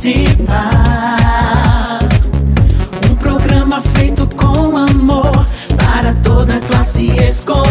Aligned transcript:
participar. 0.00 1.98
Um 3.04 3.14
programa 3.16 3.82
feito 3.94 4.26
com 4.34 4.76
amor 4.76 5.44
para 5.76 6.14
toda 6.22 6.58
classe 6.60 7.08
escolar. 7.18 7.69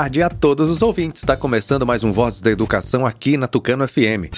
Tarde 0.00 0.22
a 0.22 0.30
todos 0.30 0.70
os 0.70 0.80
ouvintes. 0.80 1.22
Está 1.22 1.36
começando 1.36 1.84
mais 1.84 2.02
um 2.02 2.10
Vozes 2.10 2.40
da 2.40 2.50
Educação 2.50 3.04
aqui 3.04 3.36
na 3.36 3.46
Tucano 3.46 3.86
FM. 3.86 4.32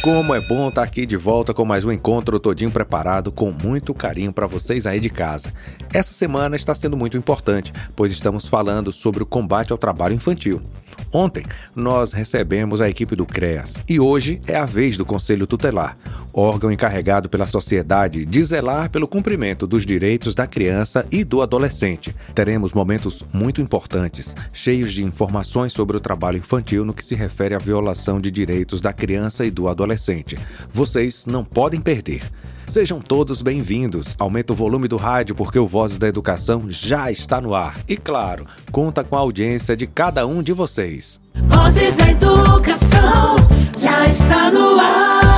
Como 0.00 0.34
é 0.34 0.40
bom 0.40 0.70
estar 0.70 0.82
aqui 0.82 1.04
de 1.04 1.18
volta 1.18 1.52
com 1.52 1.62
mais 1.62 1.84
um 1.84 1.92
encontro 1.92 2.40
todinho 2.40 2.70
preparado 2.70 3.30
com 3.30 3.52
muito 3.52 3.92
carinho 3.92 4.32
para 4.32 4.46
vocês 4.46 4.86
aí 4.86 4.98
de 4.98 5.10
casa. 5.10 5.52
Essa 5.92 6.14
semana 6.14 6.56
está 6.56 6.74
sendo 6.74 6.96
muito 6.96 7.18
importante, 7.18 7.70
pois 7.94 8.10
estamos 8.10 8.48
falando 8.48 8.90
sobre 8.90 9.22
o 9.22 9.26
combate 9.26 9.72
ao 9.72 9.78
trabalho 9.78 10.14
infantil. 10.14 10.62
Ontem 11.12 11.44
nós 11.74 12.12
recebemos 12.12 12.80
a 12.80 12.88
equipe 12.88 13.16
do 13.16 13.26
CREAS 13.26 13.82
e 13.88 13.98
hoje 13.98 14.40
é 14.46 14.56
a 14.56 14.64
vez 14.64 14.96
do 14.96 15.04
Conselho 15.04 15.46
Tutelar, 15.46 15.96
órgão 16.32 16.70
encarregado 16.70 17.28
pela 17.28 17.46
sociedade 17.46 18.24
de 18.24 18.42
zelar 18.42 18.90
pelo 18.90 19.08
cumprimento 19.08 19.66
dos 19.66 19.84
direitos 19.84 20.34
da 20.34 20.46
criança 20.46 21.04
e 21.10 21.24
do 21.24 21.42
adolescente. 21.42 22.14
Teremos 22.34 22.72
momentos 22.72 23.24
muito 23.32 23.60
importantes, 23.60 24.36
cheios 24.52 24.92
de 24.92 25.02
informações 25.02 25.72
sobre 25.72 25.96
o 25.96 26.00
trabalho 26.00 26.38
infantil 26.38 26.84
no 26.84 26.94
que 26.94 27.04
se 27.04 27.14
refere 27.14 27.54
à 27.54 27.58
violação 27.58 28.20
de 28.20 28.30
direitos 28.30 28.80
da 28.80 28.92
criança 28.92 29.44
e 29.44 29.50
do 29.50 29.68
adolescente. 29.68 30.38
Vocês 30.70 31.26
não 31.26 31.44
podem 31.44 31.80
perder. 31.80 32.22
Sejam 32.70 33.00
todos 33.00 33.42
bem-vindos. 33.42 34.14
Aumenta 34.16 34.52
o 34.52 34.56
volume 34.56 34.86
do 34.86 34.96
rádio 34.96 35.34
porque 35.34 35.58
o 35.58 35.66
Vozes 35.66 35.98
da 35.98 36.06
Educação 36.06 36.66
já 36.68 37.10
está 37.10 37.40
no 37.40 37.52
ar. 37.52 37.76
E 37.88 37.96
claro, 37.96 38.46
conta 38.70 39.02
com 39.02 39.16
a 39.16 39.18
audiência 39.18 39.76
de 39.76 39.88
cada 39.88 40.24
um 40.24 40.40
de 40.40 40.52
vocês. 40.52 41.20
Vozes 41.48 41.96
da 41.96 42.10
Educação 42.10 43.34
já 43.76 44.06
está 44.06 44.52
no 44.52 44.78
ar. 44.78 45.29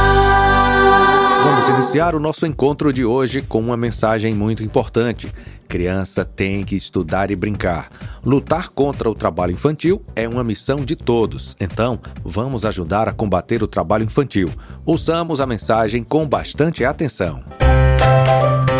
Iniciar 1.93 2.15
o 2.15 2.21
nosso 2.21 2.47
encontro 2.47 2.91
de 2.91 3.05
hoje 3.05 3.43
com 3.43 3.61
uma 3.61 3.77
mensagem 3.77 4.35
muito 4.35 4.65
importante. 4.65 5.31
Criança 5.69 6.25
tem 6.25 6.65
que 6.65 6.75
estudar 6.75 7.31
e 7.31 7.37
brincar. 7.37 7.91
Lutar 8.25 8.71
contra 8.71 9.11
o 9.11 9.15
trabalho 9.15 9.53
infantil 9.53 10.03
é 10.17 10.27
uma 10.27 10.43
missão 10.43 10.87
de 10.87 10.97
todos. 10.97 11.55
Então, 11.61 12.01
vamos 12.25 12.65
ajudar 12.65 13.09
a 13.09 13.12
combater 13.12 13.62
o 13.62 13.67
trabalho 13.67 14.05
infantil. 14.05 14.49
Ouçamos 14.87 15.39
a 15.39 15.45
mensagem 15.45 16.03
com 16.03 16.27
bastante 16.27 16.83
atenção. 16.83 17.45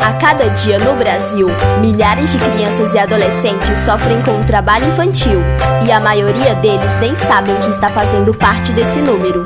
A 0.03 0.15
cada 0.15 0.49
dia 0.49 0.79
no 0.79 0.97
Brasil, 0.97 1.49
milhares 1.83 2.33
de 2.33 2.39
crianças 2.39 2.95
e 2.95 2.99
adolescentes 2.99 3.79
sofrem 3.81 4.23
com 4.23 4.41
o 4.41 4.45
trabalho 4.47 4.89
infantil 4.89 5.39
e 5.87 5.93
a 5.93 6.01
maioria 6.01 6.55
deles 6.55 6.99
nem 6.99 7.15
sabem 7.15 7.55
que 7.57 7.69
está 7.69 7.91
fazendo 7.91 8.33
parte 8.33 8.73
desse 8.73 9.01
número. 9.01 9.45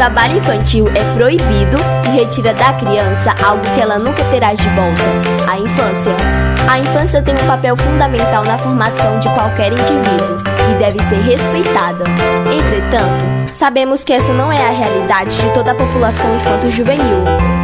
Trabalho 0.00 0.38
infantil 0.38 0.88
é 0.88 1.14
proibido 1.14 1.76
e 2.06 2.20
retira 2.20 2.54
da 2.54 2.72
criança 2.72 3.34
algo 3.44 3.62
que 3.74 3.82
ela 3.82 3.98
nunca 3.98 4.24
terá 4.30 4.54
de 4.54 4.66
volta: 4.70 5.02
a 5.46 5.58
infância. 5.58 6.16
A 6.66 6.78
infância 6.78 7.20
tem 7.20 7.34
um 7.34 7.46
papel 7.46 7.76
fundamental 7.76 8.42
na 8.46 8.56
formação 8.56 9.20
de 9.20 9.28
qualquer 9.34 9.72
indivíduo 9.72 10.38
e 10.70 10.78
deve 10.78 10.98
ser 11.00 11.20
respeitada. 11.20 12.04
Entretanto, 12.50 13.52
sabemos 13.52 14.02
que 14.02 14.14
essa 14.14 14.32
não 14.32 14.50
é 14.50 14.66
a 14.68 14.70
realidade 14.70 15.36
de 15.36 15.52
toda 15.52 15.72
a 15.72 15.74
população 15.74 16.34
infanto-juvenil. 16.34 17.59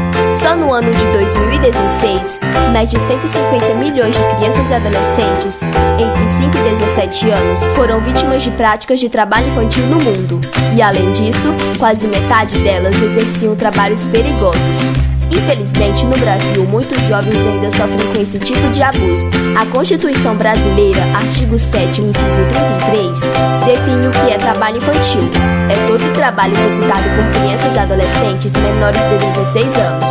Só 0.46 0.54
no 0.54 0.72
ano 0.72 0.92
de 0.92 1.04
2016, 1.12 2.38
mais 2.72 2.88
de 2.88 3.00
150 3.00 3.74
milhões 3.74 4.14
de 4.14 4.36
crianças 4.36 4.70
e 4.70 4.74
adolescentes 4.74 5.60
entre 5.98 6.28
5 6.28 6.56
e 6.56 6.76
17 6.86 7.30
anos 7.30 7.66
foram 7.74 8.00
vítimas 8.00 8.44
de 8.44 8.52
práticas 8.52 9.00
de 9.00 9.08
trabalho 9.08 9.48
infantil 9.48 9.84
no 9.88 9.96
mundo. 9.96 10.40
E 10.72 10.80
além 10.80 11.10
disso, 11.10 11.52
quase 11.80 12.06
metade 12.06 12.56
delas 12.60 12.94
exerciam 12.94 13.56
trabalhos 13.56 14.06
perigosos. 14.06 15.05
Infelizmente, 15.30 16.04
no 16.04 16.16
Brasil, 16.16 16.64
muitos 16.64 17.00
jovens 17.02 17.36
ainda 17.36 17.70
sofrem 17.70 18.12
com 18.12 18.22
esse 18.22 18.38
tipo 18.38 18.68
de 18.70 18.82
abuso. 18.82 19.26
A 19.58 19.66
Constituição 19.66 20.34
Brasileira, 20.36 21.02
artigo 21.14 21.58
7, 21.58 22.00
inciso 22.00 22.46
33, 22.80 23.20
define 23.66 24.08
o 24.08 24.10
que 24.10 24.32
é 24.32 24.38
trabalho 24.38 24.76
infantil. 24.76 25.28
É 25.68 25.86
todo 25.86 26.12
trabalho 26.14 26.54
executado 26.54 27.04
por 27.10 27.40
crianças 27.40 27.74
e 27.74 27.78
adolescentes 27.78 28.52
menores 28.52 29.00
de 29.00 29.26
16 29.26 29.76
anos, 29.76 30.10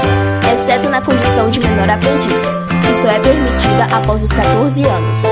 exceto 0.54 0.90
na 0.90 1.02
condição 1.02 1.50
de 1.50 1.60
menor 1.60 1.90
aprendiz, 1.90 2.44
que 2.82 3.02
só 3.02 3.10
é 3.10 3.20
permitida 3.20 3.88
após 3.96 4.24
os 4.24 4.32
14 4.32 4.84
anos. 4.84 5.24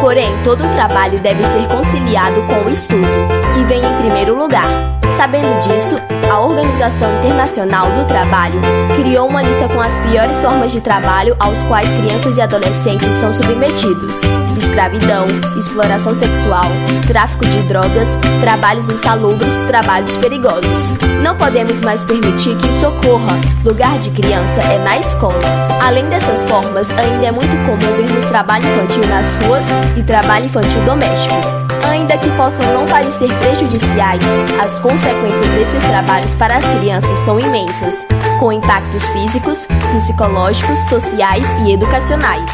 Porém, 0.00 0.30
todo 0.44 0.68
trabalho 0.74 1.18
deve 1.20 1.42
ser 1.44 1.66
conciliado 1.68 2.42
com 2.42 2.68
o 2.68 2.70
estudo, 2.70 3.08
que 3.54 3.64
vem 3.64 3.80
em 3.82 4.02
primeiro 4.02 4.38
lugar. 4.38 4.68
Sabendo 5.16 5.60
disso, 5.60 5.96
a 6.30 6.40
Organização 6.40 7.18
Internacional 7.18 7.86
do 7.92 8.06
Trabalho 8.06 8.60
criou 8.96 9.28
uma 9.28 9.42
lista 9.42 9.68
com 9.68 9.80
as 9.80 9.98
piores 10.00 10.40
formas 10.40 10.72
de 10.72 10.80
trabalho 10.80 11.36
aos 11.38 11.62
quais 11.64 11.88
crianças 11.88 12.36
e 12.36 12.40
adolescentes 12.40 13.08
são 13.20 13.32
submetidos: 13.32 14.20
escravidão, 14.58 15.24
exploração 15.56 16.14
sexual, 16.14 16.64
tráfico 17.06 17.44
de 17.46 17.62
drogas, 17.62 18.08
trabalhos 18.40 18.88
insalubres, 18.88 19.54
trabalhos 19.68 20.16
perigosos. 20.16 20.92
Não 21.22 21.36
podemos 21.36 21.80
mais 21.82 22.04
permitir 22.04 22.56
que 22.56 22.68
isso 22.68 22.88
ocorra. 22.88 23.38
Lugar 23.64 23.98
de 24.00 24.10
criança 24.10 24.60
é 24.62 24.78
na 24.78 24.98
escola. 24.98 25.38
Além 25.82 26.08
dessas 26.08 26.48
formas, 26.48 26.90
ainda 26.90 27.26
é 27.26 27.32
muito 27.32 27.56
comum 27.64 27.96
vermos 27.96 28.26
trabalho 28.26 28.64
infantil 28.66 29.06
nas 29.08 29.34
ruas 29.44 29.64
e 29.96 30.02
trabalho 30.02 30.46
infantil 30.46 30.84
doméstico. 30.84 31.63
Ainda 31.94 32.18
que 32.18 32.28
possam 32.32 32.74
não 32.74 32.84
parecer 32.86 33.32
prejudiciais, 33.38 34.20
as 34.60 34.80
consequências 34.80 35.50
desses 35.52 35.84
trabalhos 35.88 36.34
para 36.34 36.56
as 36.56 36.64
crianças 36.76 37.16
são 37.20 37.38
imensas, 37.38 37.94
com 38.40 38.50
impactos 38.50 39.06
físicos, 39.10 39.68
psicológicos, 39.92 40.80
sociais 40.88 41.44
e 41.64 41.72
educacionais. 41.72 42.50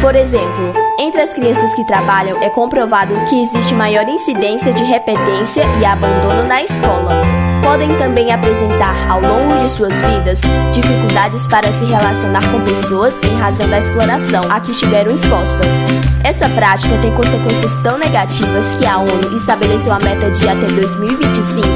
Por 0.00 0.14
exemplo, 0.14 0.72
entre 1.00 1.20
as 1.20 1.34
crianças 1.34 1.74
que 1.74 1.84
trabalham 1.84 2.40
é 2.40 2.48
comprovado 2.48 3.12
que 3.28 3.42
existe 3.42 3.74
maior 3.74 4.08
incidência 4.08 4.72
de 4.72 4.84
repetência 4.84 5.64
e 5.80 5.84
abandono 5.84 6.46
na 6.46 6.62
escola. 6.62 7.45
Podem 7.66 7.92
também 7.98 8.32
apresentar, 8.32 8.94
ao 9.10 9.20
longo 9.20 9.58
de 9.60 9.68
suas 9.68 9.92
vidas, 9.92 10.40
dificuldades 10.72 11.48
para 11.48 11.66
se 11.72 11.84
relacionar 11.84 12.40
com 12.52 12.60
pessoas 12.60 13.12
em 13.24 13.36
razão 13.40 13.68
da 13.68 13.80
exploração 13.80 14.40
a 14.48 14.60
que 14.60 14.70
estiveram 14.70 15.12
expostas. 15.12 15.66
Essa 16.22 16.48
prática 16.50 16.96
tem 17.02 17.12
consequências 17.12 17.72
tão 17.82 17.98
negativas 17.98 18.64
que 18.78 18.86
a 18.86 18.98
ONU 18.98 19.36
estabeleceu 19.36 19.92
a 19.92 19.98
meta 19.98 20.30
de 20.30 20.48
até 20.48 20.64
2025 20.64 21.66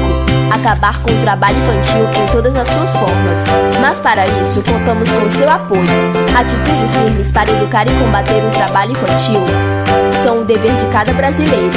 acabar 0.53 0.97
com 1.01 1.11
o 1.11 1.21
trabalho 1.23 1.57
infantil 1.57 2.23
em 2.23 2.25
todas 2.31 2.55
as 2.55 2.69
suas 2.69 2.95
formas. 2.95 3.43
Mas 3.81 3.99
para 3.99 4.23
isso, 4.23 4.63
contamos 4.63 5.09
com 5.09 5.25
o 5.25 5.29
seu 5.29 5.49
apoio. 5.49 5.83
Atitudes 6.33 6.95
firmes 7.03 7.31
para 7.33 7.51
educar 7.51 7.85
e 7.85 7.93
combater 7.95 8.41
o 8.41 8.49
trabalho 8.51 8.93
infantil 8.93 9.43
são 10.23 10.39
o 10.39 10.45
dever 10.45 10.73
de 10.73 10.85
cada 10.85 11.11
brasileiro. 11.11 11.69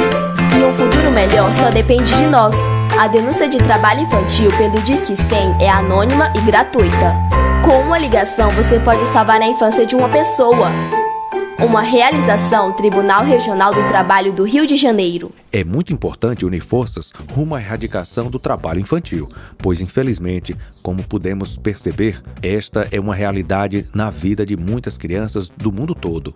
E 0.57 0.63
um 0.63 0.73
futuro 0.73 1.11
melhor 1.11 1.53
só 1.53 1.69
depende 1.69 2.15
de 2.15 2.27
nós. 2.27 2.55
A 2.97 3.09
denúncia 3.09 3.49
de 3.49 3.57
trabalho 3.57 4.03
infantil 4.03 4.49
pelo 4.57 4.81
Disque 4.83 5.17
100 5.17 5.61
é 5.61 5.69
anônima 5.69 6.31
e 6.33 6.41
gratuita. 6.41 7.13
Com 7.65 7.81
uma 7.81 7.99
ligação, 7.99 8.49
você 8.51 8.79
pode 8.79 9.05
salvar 9.07 9.41
a 9.41 9.47
infância 9.47 9.85
de 9.85 9.97
uma 9.97 10.07
pessoa. 10.07 10.69
Uma 11.59 11.81
realização 11.81 12.71
Tribunal 12.71 13.25
Regional 13.25 13.73
do 13.73 13.85
Trabalho 13.89 14.31
do 14.31 14.43
Rio 14.43 14.65
de 14.65 14.77
Janeiro. 14.77 15.33
É 15.51 15.61
muito 15.61 15.91
importante 15.91 16.45
unir 16.45 16.61
forças 16.61 17.11
rumo 17.33 17.53
à 17.55 17.59
erradicação 17.59 18.29
do 18.29 18.39
trabalho 18.39 18.79
infantil, 18.79 19.27
pois 19.57 19.81
infelizmente, 19.81 20.55
como 20.81 21.03
pudemos 21.03 21.57
perceber, 21.57 22.21
esta 22.41 22.87
é 22.93 22.99
uma 22.99 23.13
realidade 23.13 23.85
na 23.93 24.09
vida 24.09 24.45
de 24.45 24.55
muitas 24.55 24.97
crianças 24.97 25.49
do 25.49 25.69
mundo 25.69 25.93
todo. 25.93 26.33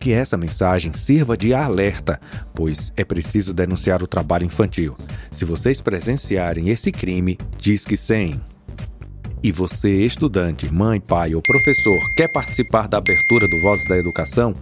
Que 0.00 0.12
essa 0.12 0.36
mensagem 0.36 0.92
sirva 0.94 1.36
de 1.36 1.52
alerta, 1.52 2.20
pois 2.54 2.92
é 2.96 3.04
preciso 3.04 3.52
denunciar 3.52 4.02
o 4.02 4.06
trabalho 4.06 4.44
infantil. 4.44 4.96
Se 5.30 5.44
vocês 5.44 5.80
presenciarem 5.80 6.68
esse 6.68 6.92
crime, 6.92 7.36
diz 7.58 7.84
que 7.84 7.96
100. 7.96 8.40
E 9.42 9.50
você, 9.52 10.04
estudante, 10.04 10.72
mãe, 10.72 11.00
pai 11.00 11.34
ou 11.34 11.42
professor, 11.42 11.98
quer 12.16 12.28
participar 12.28 12.88
da 12.88 12.98
abertura 12.98 13.48
do 13.48 13.60
Vozes 13.60 13.86
da 13.86 13.96
Educação? 13.96 14.52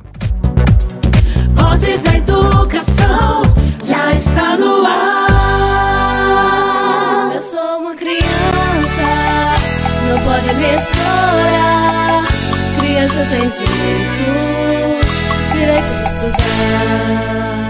Vozes 1.53 2.03
da 2.03 2.17
Educação 2.17 3.43
já 3.83 4.15
está 4.15 4.57
no 4.57 4.85
ar. 4.85 5.28
Pode 10.29 10.55
me 10.57 10.75
explorar. 10.75 12.27
criança 12.79 13.27
tem 13.31 13.49
direito, 13.49 14.27
direito 15.53 15.91
de 15.95 16.05
estudar. 16.05 17.68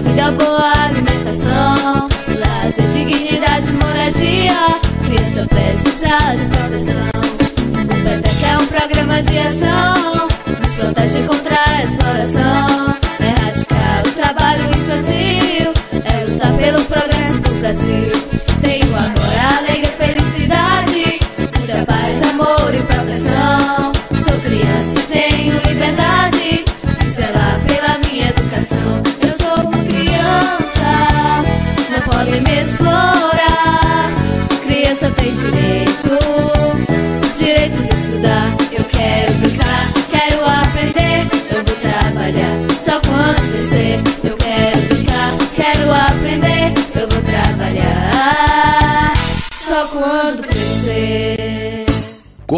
Vida 0.00 0.30
boa, 0.30 0.72
alimentação, 0.84 2.08
lazer, 2.28 2.88
dignidade, 2.92 3.72
moradia. 3.72 4.54
Criança 5.04 5.44
precisa 5.48 6.36
de 6.36 6.46
proteção. 6.46 7.10
O 7.82 7.86
Peteca 8.04 8.46
é 8.46 8.58
um 8.58 8.66
programa 8.68 9.22
de 9.22 9.38
ação. 9.38 9.97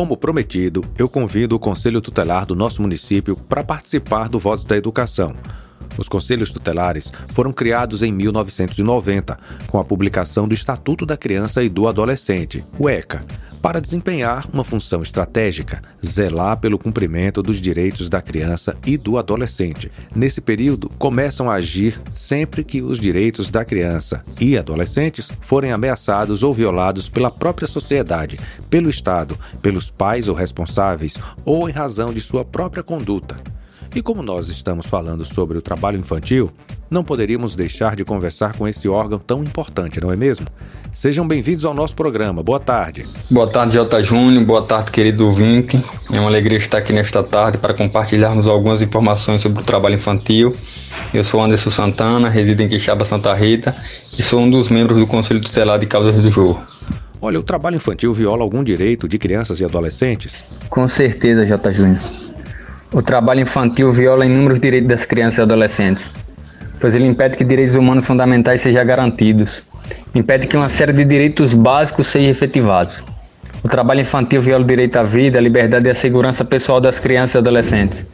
Como 0.00 0.16
prometido, 0.16 0.82
eu 0.96 1.10
convido 1.10 1.54
o 1.54 1.58
Conselho 1.58 2.00
Tutelar 2.00 2.46
do 2.46 2.56
nosso 2.56 2.80
município 2.80 3.36
para 3.36 3.62
participar 3.62 4.30
do 4.30 4.38
Voz 4.38 4.64
da 4.64 4.74
Educação. 4.74 5.34
Os 5.98 6.08
conselhos 6.08 6.50
tutelares 6.50 7.12
foram 7.32 7.52
criados 7.52 8.02
em 8.02 8.12
1990, 8.12 9.36
com 9.66 9.78
a 9.78 9.84
publicação 9.84 10.46
do 10.46 10.54
Estatuto 10.54 11.04
da 11.04 11.16
Criança 11.16 11.62
e 11.62 11.68
do 11.68 11.88
Adolescente, 11.88 12.64
o 12.78 12.88
ECA, 12.88 13.20
para 13.60 13.80
desempenhar 13.80 14.46
uma 14.52 14.64
função 14.64 15.02
estratégica, 15.02 15.78
zelar 16.04 16.56
pelo 16.58 16.78
cumprimento 16.78 17.42
dos 17.42 17.60
direitos 17.60 18.08
da 18.08 18.22
criança 18.22 18.76
e 18.86 18.96
do 18.96 19.18
adolescente. 19.18 19.90
Nesse 20.14 20.40
período, 20.40 20.88
começam 20.98 21.50
a 21.50 21.54
agir 21.54 22.00
sempre 22.14 22.64
que 22.64 22.80
os 22.80 22.98
direitos 22.98 23.50
da 23.50 23.64
criança 23.64 24.24
e 24.40 24.56
adolescentes 24.56 25.30
forem 25.40 25.72
ameaçados 25.72 26.42
ou 26.42 26.54
violados 26.54 27.08
pela 27.08 27.30
própria 27.30 27.68
sociedade, 27.68 28.38
pelo 28.70 28.88
Estado, 28.88 29.38
pelos 29.60 29.90
pais 29.90 30.28
ou 30.28 30.34
responsáveis 30.34 31.18
ou 31.44 31.68
em 31.68 31.72
razão 31.72 32.12
de 32.12 32.20
sua 32.20 32.44
própria 32.44 32.82
conduta. 32.82 33.36
E 33.94 34.00
como 34.00 34.22
nós 34.22 34.48
estamos 34.48 34.86
falando 34.86 35.24
sobre 35.24 35.58
o 35.58 35.62
trabalho 35.62 35.98
infantil, 35.98 36.52
não 36.88 37.02
poderíamos 37.02 37.56
deixar 37.56 37.96
de 37.96 38.04
conversar 38.04 38.56
com 38.56 38.68
esse 38.68 38.88
órgão 38.88 39.18
tão 39.18 39.42
importante, 39.42 40.00
não 40.00 40.12
é 40.12 40.16
mesmo? 40.16 40.46
Sejam 40.92 41.26
bem-vindos 41.26 41.64
ao 41.64 41.74
nosso 41.74 41.96
programa. 41.96 42.40
Boa 42.40 42.60
tarde. 42.60 43.04
Boa 43.28 43.50
tarde, 43.50 43.74
Jota 43.74 44.00
Júnior. 44.00 44.44
Boa 44.44 44.62
tarde, 44.62 44.92
querido 44.92 45.32
Vink. 45.32 45.82
É 46.12 46.20
uma 46.20 46.28
alegria 46.28 46.58
estar 46.58 46.78
aqui 46.78 46.92
nesta 46.92 47.22
tarde 47.22 47.58
para 47.58 47.74
compartilharmos 47.74 48.46
algumas 48.46 48.80
informações 48.80 49.42
sobre 49.42 49.60
o 49.60 49.64
trabalho 49.64 49.96
infantil. 49.96 50.54
Eu 51.12 51.24
sou 51.24 51.42
Anderson 51.42 51.70
Santana, 51.70 52.28
resido 52.28 52.62
em 52.62 52.68
Quixaba, 52.68 53.04
Santa 53.04 53.34
Rita 53.34 53.76
e 54.16 54.22
sou 54.22 54.40
um 54.40 54.50
dos 54.50 54.68
membros 54.68 54.98
do 54.98 55.06
Conselho 55.06 55.40
Tutelar 55.40 55.80
de 55.80 55.86
Causas 55.86 56.14
do 56.14 56.30
Jogo. 56.30 56.62
Olha, 57.20 57.38
o 57.38 57.42
trabalho 57.42 57.76
infantil 57.76 58.14
viola 58.14 58.42
algum 58.42 58.62
direito 58.64 59.08
de 59.08 59.18
crianças 59.18 59.60
e 59.60 59.64
adolescentes? 59.64 60.44
Com 60.70 60.88
certeza, 60.88 61.44
Jota 61.44 61.72
Júnior. 61.72 62.00
O 62.92 63.00
trabalho 63.00 63.40
infantil 63.40 63.92
viola 63.92 64.26
inúmeros 64.26 64.58
direitos 64.58 64.88
das 64.88 65.04
crianças 65.04 65.38
e 65.38 65.42
adolescentes, 65.42 66.10
pois 66.80 66.96
ele 66.96 67.06
impede 67.06 67.36
que 67.36 67.44
direitos 67.44 67.76
humanos 67.76 68.04
fundamentais 68.04 68.62
sejam 68.62 68.84
garantidos 68.84 69.62
impede 70.12 70.48
que 70.48 70.56
uma 70.56 70.68
série 70.68 70.92
de 70.92 71.04
direitos 71.04 71.54
básicos 71.54 72.08
sejam 72.08 72.30
efetivados. 72.30 73.00
O 73.62 73.68
trabalho 73.68 74.00
infantil 74.00 74.40
viola 74.40 74.64
o 74.64 74.66
direito 74.66 74.96
à 74.96 75.04
vida, 75.04 75.38
à 75.38 75.40
liberdade 75.40 75.86
e 75.86 75.90
à 75.90 75.94
segurança 75.94 76.44
pessoal 76.44 76.80
das 76.80 76.98
crianças 76.98 77.36
e 77.36 77.38
adolescentes, 77.38 78.04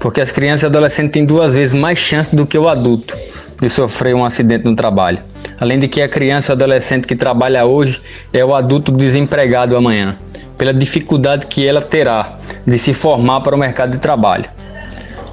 porque 0.00 0.20
as 0.20 0.32
crianças 0.32 0.64
e 0.64 0.66
adolescentes 0.66 1.12
têm 1.12 1.24
duas 1.24 1.54
vezes 1.54 1.74
mais 1.74 1.98
chance 1.98 2.34
do 2.34 2.44
que 2.44 2.58
o 2.58 2.68
adulto 2.68 3.16
de 3.60 3.68
sofrer 3.68 4.14
um 4.14 4.24
acidente 4.24 4.64
no 4.64 4.74
trabalho. 4.74 5.18
Além 5.60 5.78
de 5.78 5.88
que 5.88 6.00
a 6.00 6.08
criança 6.08 6.52
ou 6.52 6.56
adolescente 6.56 7.06
que 7.06 7.16
trabalha 7.16 7.64
hoje 7.64 8.00
é 8.32 8.44
o 8.44 8.54
adulto 8.54 8.92
desempregado 8.92 9.76
amanhã, 9.76 10.16
pela 10.56 10.72
dificuldade 10.72 11.46
que 11.46 11.66
ela 11.66 11.82
terá 11.82 12.38
de 12.66 12.78
se 12.78 12.92
formar 12.92 13.40
para 13.40 13.56
o 13.56 13.58
mercado 13.58 13.92
de 13.92 13.98
trabalho. 13.98 14.44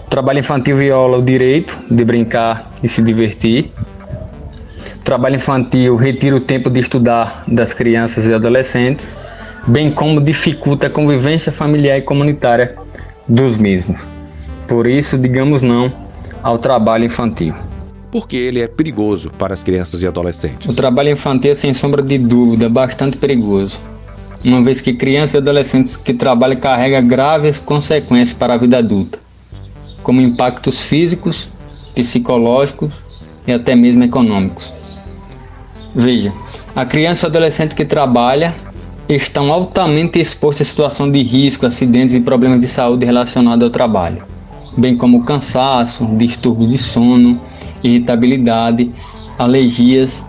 O 0.05 0.09
trabalho 0.09 0.39
infantil 0.39 0.75
viola 0.77 1.17
o 1.17 1.21
direito 1.21 1.77
de 1.89 2.03
brincar 2.05 2.69
e 2.81 2.87
se 2.87 3.01
divertir, 3.01 3.71
trabalho 5.05 5.35
infantil 5.35 5.95
retira 5.95 6.35
o 6.35 6.39
tempo 6.39 6.67
de 6.67 6.79
estudar 6.79 7.43
das 7.47 7.75
crianças 7.75 8.25
e 8.25 8.33
adolescentes, 8.33 9.07
bem 9.67 9.91
como 9.91 10.19
dificulta 10.19 10.87
a 10.87 10.89
convivência 10.89 11.51
familiar 11.51 11.99
e 11.99 12.01
comunitária 12.01 12.75
dos 13.27 13.55
mesmos. 13.55 14.03
Por 14.67 14.87
isso, 14.87 15.15
digamos 15.15 15.61
não 15.61 15.93
ao 16.41 16.57
trabalho 16.57 17.05
infantil. 17.05 17.53
Porque 18.15 18.37
ele 18.37 18.61
é 18.61 18.67
perigoso 18.69 19.29
para 19.29 19.53
as 19.53 19.61
crianças 19.61 20.01
e 20.01 20.07
adolescentes. 20.07 20.69
O 20.69 20.73
trabalho 20.73 21.09
infantil 21.09 21.51
é, 21.51 21.53
sem 21.53 21.73
sombra 21.73 22.01
de 22.01 22.17
dúvida, 22.17 22.69
bastante 22.69 23.17
perigoso, 23.17 23.81
uma 24.41 24.63
vez 24.63 24.79
que 24.79 24.93
crianças 24.93 25.33
e 25.33 25.37
adolescentes 25.39 25.97
que 25.97 26.13
trabalham 26.13 26.57
carregam 26.57 27.05
graves 27.05 27.59
consequências 27.59 28.31
para 28.31 28.53
a 28.53 28.57
vida 28.57 28.77
adulta, 28.77 29.19
como 30.01 30.21
impactos 30.21 30.79
físicos, 30.79 31.49
psicológicos 31.93 32.93
e 33.45 33.51
até 33.51 33.75
mesmo 33.75 34.05
econômicos. 34.05 34.71
Veja, 35.93 36.31
a 36.73 36.85
criança 36.85 37.25
e 37.25 37.27
adolescente 37.27 37.75
que 37.75 37.83
trabalha 37.83 38.55
estão 39.09 39.51
altamente 39.51 40.21
expostos 40.21 40.65
à 40.65 40.69
situação 40.69 41.11
de 41.11 41.21
risco, 41.21 41.65
acidentes 41.65 42.13
e 42.13 42.21
problemas 42.21 42.61
de 42.61 42.69
saúde 42.69 43.05
relacionados 43.05 43.65
ao 43.65 43.69
trabalho, 43.69 44.23
bem 44.77 44.95
como 44.95 45.25
cansaço, 45.25 46.05
distúrbio 46.15 46.65
de 46.65 46.77
sono, 46.77 47.41
irritabilidade, 47.85 48.91
alergias 49.37 50.23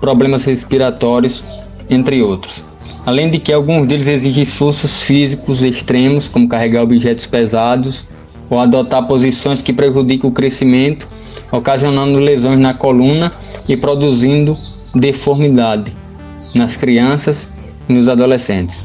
problemas 0.00 0.44
respiratórios, 0.44 1.44
entre 1.88 2.22
outros. 2.22 2.64
Além 3.04 3.30
de 3.30 3.38
que 3.38 3.52
alguns 3.52 3.86
deles 3.86 4.08
exigem 4.08 4.42
esforços 4.42 5.02
físicos 5.02 5.62
extremos, 5.62 6.28
como 6.28 6.48
carregar 6.48 6.82
objetos 6.82 7.26
pesados 7.26 8.06
ou 8.48 8.58
adotar 8.58 9.06
posições 9.06 9.62
que 9.62 9.72
prejudicam 9.72 10.30
o 10.30 10.32
crescimento, 10.32 11.06
ocasionando 11.52 12.18
lesões 12.18 12.58
na 12.58 12.74
coluna 12.74 13.32
e 13.68 13.76
produzindo 13.76 14.56
deformidade 14.94 15.92
nas 16.54 16.76
crianças 16.76 17.48
e 17.88 17.92
nos 17.92 18.08
adolescentes. 18.08 18.84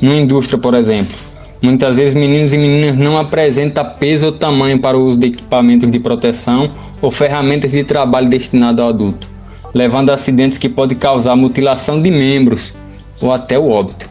Numa 0.00 0.16
indústria, 0.16 0.58
por 0.58 0.74
exemplo, 0.74 1.16
muitas 1.62 1.96
vezes 1.96 2.14
meninos 2.14 2.52
e 2.52 2.58
meninas 2.58 2.98
não 2.98 3.18
apresentam 3.18 3.84
peso 3.98 4.26
ou 4.26 4.32
tamanho 4.32 4.78
para 4.78 4.96
o 4.96 5.04
uso 5.04 5.18
de 5.18 5.26
equipamentos 5.26 5.90
de 5.90 5.98
proteção 5.98 6.70
ou 7.00 7.10
ferramentas 7.10 7.72
de 7.72 7.84
trabalho 7.84 8.28
destinado 8.28 8.82
ao 8.82 8.88
adulto, 8.88 9.28
levando 9.74 10.10
a 10.10 10.14
acidentes 10.14 10.58
que 10.58 10.68
podem 10.68 10.96
causar 10.96 11.36
mutilação 11.36 12.00
de 12.00 12.10
membros 12.10 12.74
ou 13.20 13.32
até 13.32 13.58
o 13.58 13.68
óbito. 13.68 14.08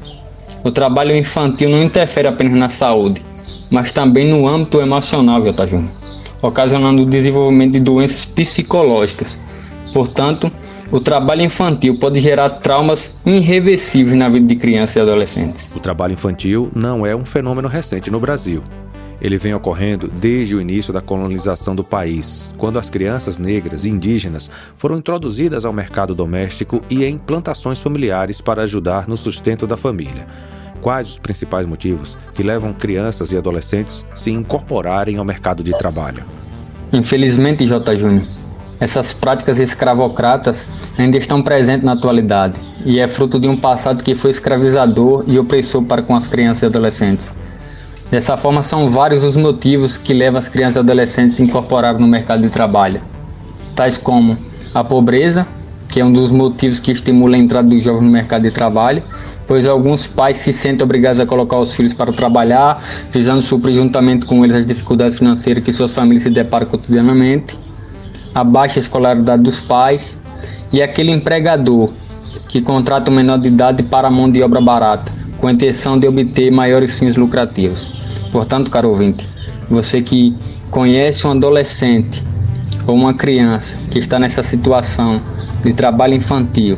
O 0.64 0.72
trabalho 0.72 1.16
infantil 1.16 1.70
não 1.70 1.84
interfere 1.84 2.28
apenas 2.28 2.54
na 2.54 2.70
saúde, 2.70 3.22
mas 3.70 3.92
também 3.92 4.28
no 4.28 4.48
âmbito 4.48 4.82
emocional, 4.82 5.42
Jota 5.44 5.68
Júnior, 5.68 5.92
ocasionando 6.42 7.04
o 7.04 7.06
desenvolvimento 7.06 7.74
de 7.74 7.80
doenças 7.80 8.26
psicológicas. 8.26 9.40
Portanto, 9.94 10.52
o 10.92 11.00
trabalho 11.00 11.42
infantil 11.42 11.98
pode 12.00 12.20
gerar 12.20 12.50
traumas 12.50 13.20
irreversíveis 13.26 14.16
na 14.16 14.30
vida 14.30 14.48
de 14.48 14.56
crianças 14.56 14.96
e 14.96 15.00
adolescentes. 15.00 15.72
O 15.76 15.80
trabalho 15.80 16.14
infantil 16.14 16.70
não 16.76 17.06
é 17.06 17.16
um 17.16 17.26
fenômeno 17.26 17.68
recente 17.68 18.12
no 18.12 18.20
Brasil. 18.20 18.64
Ele 19.22 19.38
vem 19.38 19.54
ocorrendo 19.54 20.08
desde 20.08 20.56
o 20.56 20.62
início 20.62 20.94
da 20.94 21.02
colonização 21.02 21.76
do 21.76 21.84
país, 21.84 22.54
quando 22.58 22.78
as 22.78 22.90
crianças 22.90 23.40
negras 23.40 23.86
e 23.86 23.90
indígenas 23.90 24.52
foram 24.76 24.98
introduzidas 24.98 25.66
ao 25.66 25.74
mercado 25.74 26.14
doméstico 26.14 26.82
e 26.90 27.04
em 27.06 27.18
plantações 27.18 27.80
familiares 27.80 28.42
para 28.42 28.64
ajudar 28.64 29.08
no 29.08 29.18
sustento 29.18 29.66
da 29.66 29.78
família. 29.78 30.28
Quais 30.82 31.10
os 31.10 31.18
principais 31.18 31.66
motivos 31.66 32.18
que 32.34 32.44
levam 32.44 32.74
crianças 32.74 33.32
e 33.32 33.38
adolescentes 33.38 34.06
se 34.14 34.30
incorporarem 34.30 35.18
ao 35.18 35.26
mercado 35.26 35.64
de 35.64 35.76
trabalho? 35.78 36.24
Infelizmente, 36.94 37.66
J. 37.66 37.96
Júnior, 37.96 38.28
essas 38.80 39.14
práticas 39.14 39.60
escravocratas 39.60 40.68
ainda 40.98 41.18
estão 41.18 41.42
presentes 41.42 41.84
na 41.84 41.94
atualidade 41.94 42.60
e 42.86 43.00
é 43.00 43.08
fruto 43.08 43.40
de 43.40 43.48
um 43.48 43.58
passado 43.58 44.04
que 44.04 44.14
foi 44.14 44.32
escravizador 44.32 45.24
e 45.28 45.40
opressor 45.40 45.84
para 45.84 46.02
com 46.02 46.16
as 46.16 46.28
crianças 46.28 46.64
e 46.64 46.66
adolescentes. 46.66 47.32
Dessa 48.12 48.38
forma, 48.38 48.62
são 48.62 48.90
vários 48.90 49.24
os 49.24 49.36
motivos 49.36 49.98
que 49.98 50.14
levam 50.14 50.38
as 50.38 50.48
crianças 50.48 50.76
e 50.76 50.80
adolescentes 50.80 51.34
a 51.34 51.38
se 51.38 51.44
incorporar 51.44 51.98
no 51.98 52.08
mercado 52.08 52.42
de 52.42 52.50
trabalho, 52.50 53.02
tais 53.76 53.98
como 53.98 54.38
a 54.74 54.84
pobreza, 54.84 55.48
que 55.88 56.00
é 56.00 56.06
um 56.06 56.12
dos 56.12 56.32
motivos 56.32 56.80
que 56.80 56.92
estimula 56.92 57.36
a 57.36 57.40
entrada 57.40 57.68
dos 57.68 57.84
jovens 57.84 58.04
no 58.04 58.12
mercado 58.12 58.44
de 58.44 58.52
trabalho, 58.52 59.02
pois 59.48 59.68
alguns 59.68 60.08
pais 60.08 60.38
se 60.38 60.52
sentem 60.52 60.84
obrigados 60.84 61.20
a 61.20 61.26
colocar 61.26 61.58
os 61.58 61.74
filhos 61.74 61.94
para 61.94 62.12
trabalhar, 62.12 62.84
visando 63.12 63.42
suprir 63.42 63.76
juntamente 63.76 64.26
com 64.26 64.44
eles 64.44 64.58
as 64.58 64.68
dificuldades 64.68 65.18
financeiras 65.18 65.64
que 65.64 65.72
suas 65.72 65.94
famílias 65.94 66.24
se 66.24 66.30
deparam 66.30 66.68
cotidianamente, 66.68 67.58
a 68.36 68.44
baixa 68.44 68.80
escolaridade 68.80 69.42
dos 69.42 69.62
pais 69.62 70.20
e 70.74 70.82
aquele 70.82 71.10
empregador 71.10 71.90
que 72.50 72.62
contrata 72.62 73.10
um 73.10 73.16
menor 73.16 73.40
de 73.40 73.48
idade 73.48 73.82
para 73.82 74.10
mão 74.12 74.30
de 74.30 74.44
obra 74.44 74.60
barata, 74.60 75.12
com 75.38 75.48
a 75.48 75.52
intenção 75.54 75.98
de 75.98 76.06
obter 76.06 76.52
maiores 76.52 77.00
fins 77.00 77.16
lucrativos. 77.16 77.90
Portanto, 78.32 78.70
caro 78.70 78.90
ouvinte, 78.90 79.28
você 79.70 80.02
que 80.02 80.36
conhece 80.70 81.26
um 81.26 81.32
adolescente 81.32 82.22
ou 82.86 82.94
uma 82.94 83.14
criança 83.14 83.78
que 83.90 84.00
está 84.00 84.20
nessa 84.20 84.44
situação 84.44 85.22
de 85.64 85.74
trabalho 85.74 86.14
infantil, 86.14 86.78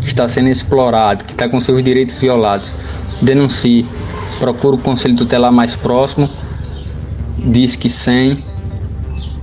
que 0.00 0.06
está 0.06 0.28
sendo 0.28 0.48
explorado, 0.48 1.24
que 1.24 1.32
está 1.32 1.48
com 1.48 1.60
seus 1.60 1.82
direitos 1.82 2.16
violados, 2.16 2.72
denuncie, 3.22 3.86
procure 4.38 4.76
o 4.76 4.78
conselho 4.78 5.16
tutelar 5.16 5.50
mais 5.50 5.74
próximo, 5.74 6.28
diz 7.38 7.74
que 7.74 7.88
sem, 7.88 8.44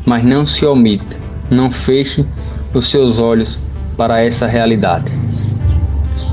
mas 0.05 0.23
não 0.23 0.45
se 0.45 0.65
omita, 0.65 1.17
não 1.49 1.69
feche 1.69 2.25
os 2.73 2.89
seus 2.89 3.19
olhos 3.19 3.59
para 3.95 4.21
essa 4.21 4.47
realidade. 4.47 5.11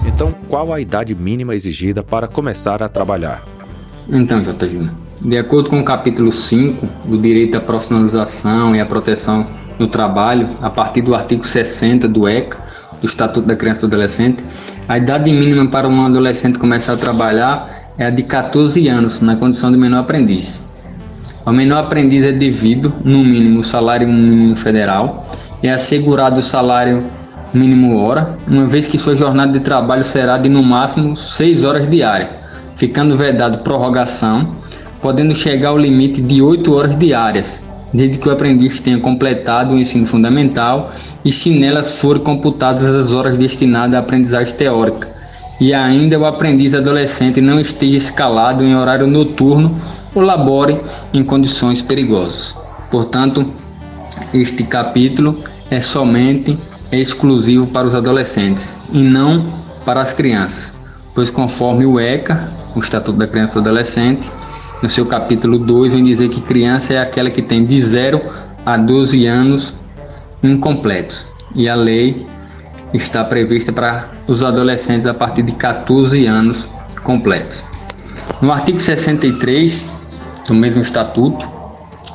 Então, 0.07 0.33
qual 0.49 0.73
a 0.73 0.81
idade 0.81 1.15
mínima 1.15 1.55
exigida 1.55 2.03
para 2.03 2.27
começar 2.27 2.83
a 2.83 2.89
trabalhar? 2.89 3.41
Então, 4.13 4.43
J. 4.43 4.69
Júnior, 4.69 4.91
de 5.23 5.37
acordo 5.37 5.71
com 5.71 5.81
o 5.81 5.85
capítulo 5.85 6.33
5 6.33 7.09
do 7.11 7.19
Direito 7.21 7.57
à 7.57 7.61
Profissionalização 7.61 8.75
e 8.75 8.81
à 8.81 8.87
Proteção 8.87 9.47
no 9.79 9.87
Trabalho, 9.89 10.49
a 10.63 10.71
partir 10.71 11.03
do 11.03 11.15
artigo 11.15 11.47
60 11.47 12.09
do 12.09 12.29
ECA, 12.29 12.59
do 13.01 13.07
Estatuto 13.07 13.47
da 13.47 13.55
Criança 13.55 13.81
e 13.81 13.81
do 13.83 13.87
Adolescente, 13.87 14.43
a 14.89 14.99
idade 14.99 15.31
mínima 15.31 15.71
para 15.71 15.89
um 15.89 16.03
adolescente 16.03 16.59
começar 16.59 16.95
a 16.95 16.97
trabalhar 16.97 17.69
é 17.99 18.07
a 18.07 18.11
de 18.11 18.23
14 18.23 18.89
anos, 18.89 19.21
na 19.21 19.37
condição 19.37 19.71
de 19.71 19.79
menor 19.79 20.01
aprendiz. 20.01 20.70
Ao 21.45 21.55
menor 21.55 21.85
aprendiz 21.85 22.25
é 22.25 22.33
devido, 22.33 22.93
no 23.05 23.25
mínimo, 23.25 23.61
o 23.61 23.65
salário 23.65 24.07
mínimo 24.07 24.55
federal, 24.55 25.27
é 25.63 25.71
assegurado 25.71 26.41
o 26.41 26.43
salário 26.43 27.03
mínimo 27.55 27.99
hora, 27.99 28.37
uma 28.47 28.67
vez 28.67 28.87
que 28.87 28.99
sua 28.99 29.17
jornada 29.17 29.53
de 29.53 29.61
trabalho 29.61 30.05
será 30.05 30.37
de 30.37 30.49
no 30.49 30.63
máximo 30.63 31.17
6 31.17 31.65
horas 31.65 31.89
diárias, 31.89 32.31
ficando 32.77 33.17
vedado 33.17 33.59
prorrogação, 33.59 34.45
podendo 35.01 35.35
chegar 35.35 35.71
ao 35.71 35.79
limite 35.79 36.21
de 36.21 36.43
8 36.43 36.75
horas 36.75 36.99
diárias, 36.99 37.61
desde 37.95 38.19
que 38.19 38.29
o 38.29 38.33
aprendiz 38.33 38.79
tenha 38.79 38.99
completado 38.99 39.73
o 39.73 39.79
ensino 39.79 40.07
fundamental 40.07 40.93
e 41.25 41.33
se 41.33 41.51
nelas 41.51 41.99
forem 41.99 42.23
computadas 42.23 42.85
as 42.85 43.13
horas 43.13 43.39
destinadas 43.39 43.95
à 43.95 43.99
aprendizagem 43.99 44.55
teórica, 44.55 45.09
e 45.59 45.73
ainda 45.73 46.19
o 46.19 46.27
aprendiz 46.27 46.75
adolescente 46.75 47.41
não 47.41 47.59
esteja 47.59 47.97
escalado 47.97 48.63
em 48.63 48.77
horário 48.77 49.07
noturno 49.07 49.71
ou 50.15 50.23
labore 50.23 50.81
em 51.13 51.25
condições 51.25 51.83
perigosas. 51.83 52.55
Portanto, 52.91 53.45
este 54.35 54.65
capítulo 54.65 55.39
é 55.71 55.81
somente 55.81 56.57
exclusivo 56.93 57.67
para 57.73 57.87
os 57.87 57.95
adolescentes 57.95 58.91
e 58.93 59.01
não 59.01 59.43
para 59.85 60.01
as 60.01 60.13
crianças, 60.13 61.11
pois 61.15 61.31
conforme 61.31 61.87
o 61.87 61.99
ECA, 61.99 62.41
o 62.75 62.81
Estatuto 62.81 63.19
da 63.19 63.27
Criança 63.27 63.59
e 63.59 63.63
do 63.63 63.69
Adolescente, 63.69 64.29
no 64.83 64.89
seu 64.89 65.07
capítulo 65.07 65.59
2 65.59 65.95
vem 65.95 66.05
dizer 66.05 66.29
que 66.31 66.41
criança 66.41 66.95
é 66.95 66.99
aquela 66.99 67.31
que 67.31 67.43
tem 67.43 67.65
de 67.65 67.81
0 67.81 68.21
a 68.65 68.77
12 68.77 69.27
anos 69.27 69.75
incompletos. 70.43 71.27
E 71.55 71.69
a 71.69 71.75
lei 71.75 72.27
está 72.95 73.23
prevista 73.25 73.73
para 73.73 74.09
os 74.27 74.43
adolescentes 74.43 75.07
a 75.07 75.15
partir 75.15 75.43
de 75.43 75.53
14 75.53 76.27
anos 76.27 76.71
completos. 77.03 77.63
No 78.41 78.53
artigo 78.53 78.81
63 78.81 80.00
do 80.51 80.55
mesmo 80.55 80.83
estatuto, 80.83 81.49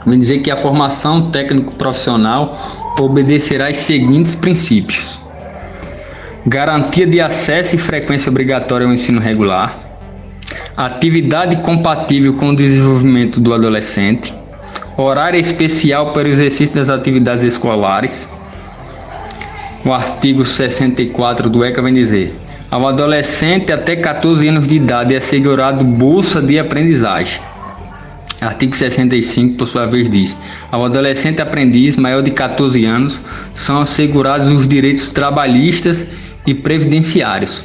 vem 0.06 0.20
dizer 0.20 0.40
que 0.40 0.52
a 0.52 0.58
formação 0.58 1.32
técnico-profissional 1.32 2.56
obedecerá 3.00 3.68
aos 3.68 3.78
seguintes 3.78 4.36
princípios: 4.36 5.18
garantia 6.46 7.08
de 7.08 7.20
acesso 7.22 7.76
e 7.76 7.80
frequência 7.80 8.30
obrigatória 8.30 8.86
ao 8.86 8.94
ensino 8.94 9.20
regular, 9.20 9.76
atividade 10.78 11.56
compatível 11.58 12.34
com 12.34 12.50
o 12.50 12.56
desenvolvimento 12.56 13.40
do 13.40 13.54
adolescente, 13.54 14.34
horário 14.98 15.40
especial 15.40 16.12
para 16.12 16.28
o 16.28 16.32
exercício 16.32 16.76
das 16.76 16.90
atividades 16.90 17.44
escolares. 17.44 18.28
O 19.86 19.94
artigo 19.94 20.46
64 20.46 21.50
do 21.50 21.64
ECA 21.64 21.82
vem 21.82 21.94
dizer: 21.94 22.36
ao 22.72 22.88
adolescente 22.88 23.72
até 23.72 23.96
14 23.96 24.48
anos 24.48 24.68
de 24.68 24.76
idade 24.76 25.14
é 25.14 25.18
assegurado 25.18 25.86
bolsa 25.86 26.42
de 26.42 26.58
aprendizagem. 26.58 27.40
Artigo 28.46 28.76
65, 28.76 29.58
por 29.58 29.68
sua 29.68 29.88
vez, 29.88 30.08
diz: 30.10 30.38
ao 30.72 30.86
adolescente 30.86 31.42
aprendiz 31.42 31.98
maior 31.98 32.22
de 32.22 32.30
14 32.30 32.86
anos 32.86 33.20
são 33.56 33.82
assegurados 33.82 34.50
os 34.50 34.68
direitos 34.68 35.10
trabalhistas 35.10 36.06
e 36.46 36.54
previdenciários. 36.54 37.64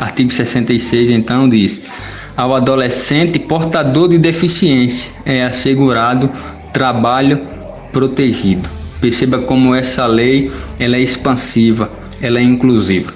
Artigo 0.00 0.32
66, 0.32 1.10
então, 1.10 1.46
diz: 1.46 1.82
ao 2.34 2.54
adolescente 2.54 3.38
portador 3.38 4.08
de 4.08 4.16
deficiência 4.16 5.10
é 5.26 5.44
assegurado 5.44 6.30
trabalho 6.72 7.38
protegido. 7.92 8.66
Perceba 9.00 9.40
como 9.40 9.74
essa 9.74 10.06
lei 10.06 10.50
ela 10.78 10.96
é 10.96 11.00
expansiva, 11.00 11.90
ela 12.22 12.38
é 12.38 12.42
inclusiva. 12.42 13.12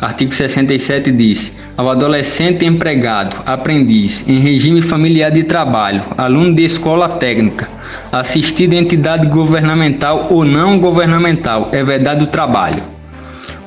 Artigo 0.00 0.32
67 0.32 1.10
diz: 1.10 1.52
ao 1.76 1.90
adolescente 1.90 2.64
empregado, 2.64 3.42
aprendiz, 3.46 4.28
em 4.28 4.38
regime 4.38 4.80
familiar 4.80 5.30
de 5.30 5.42
trabalho, 5.44 6.02
aluno 6.16 6.54
de 6.54 6.64
escola 6.64 7.08
técnica, 7.08 7.68
assistido 8.12 8.74
a 8.74 8.76
entidade 8.76 9.26
governamental 9.26 10.28
ou 10.30 10.44
não 10.44 10.78
governamental, 10.78 11.68
é 11.72 11.82
vedado 11.82 12.24
o 12.24 12.28
trabalho. 12.28 12.80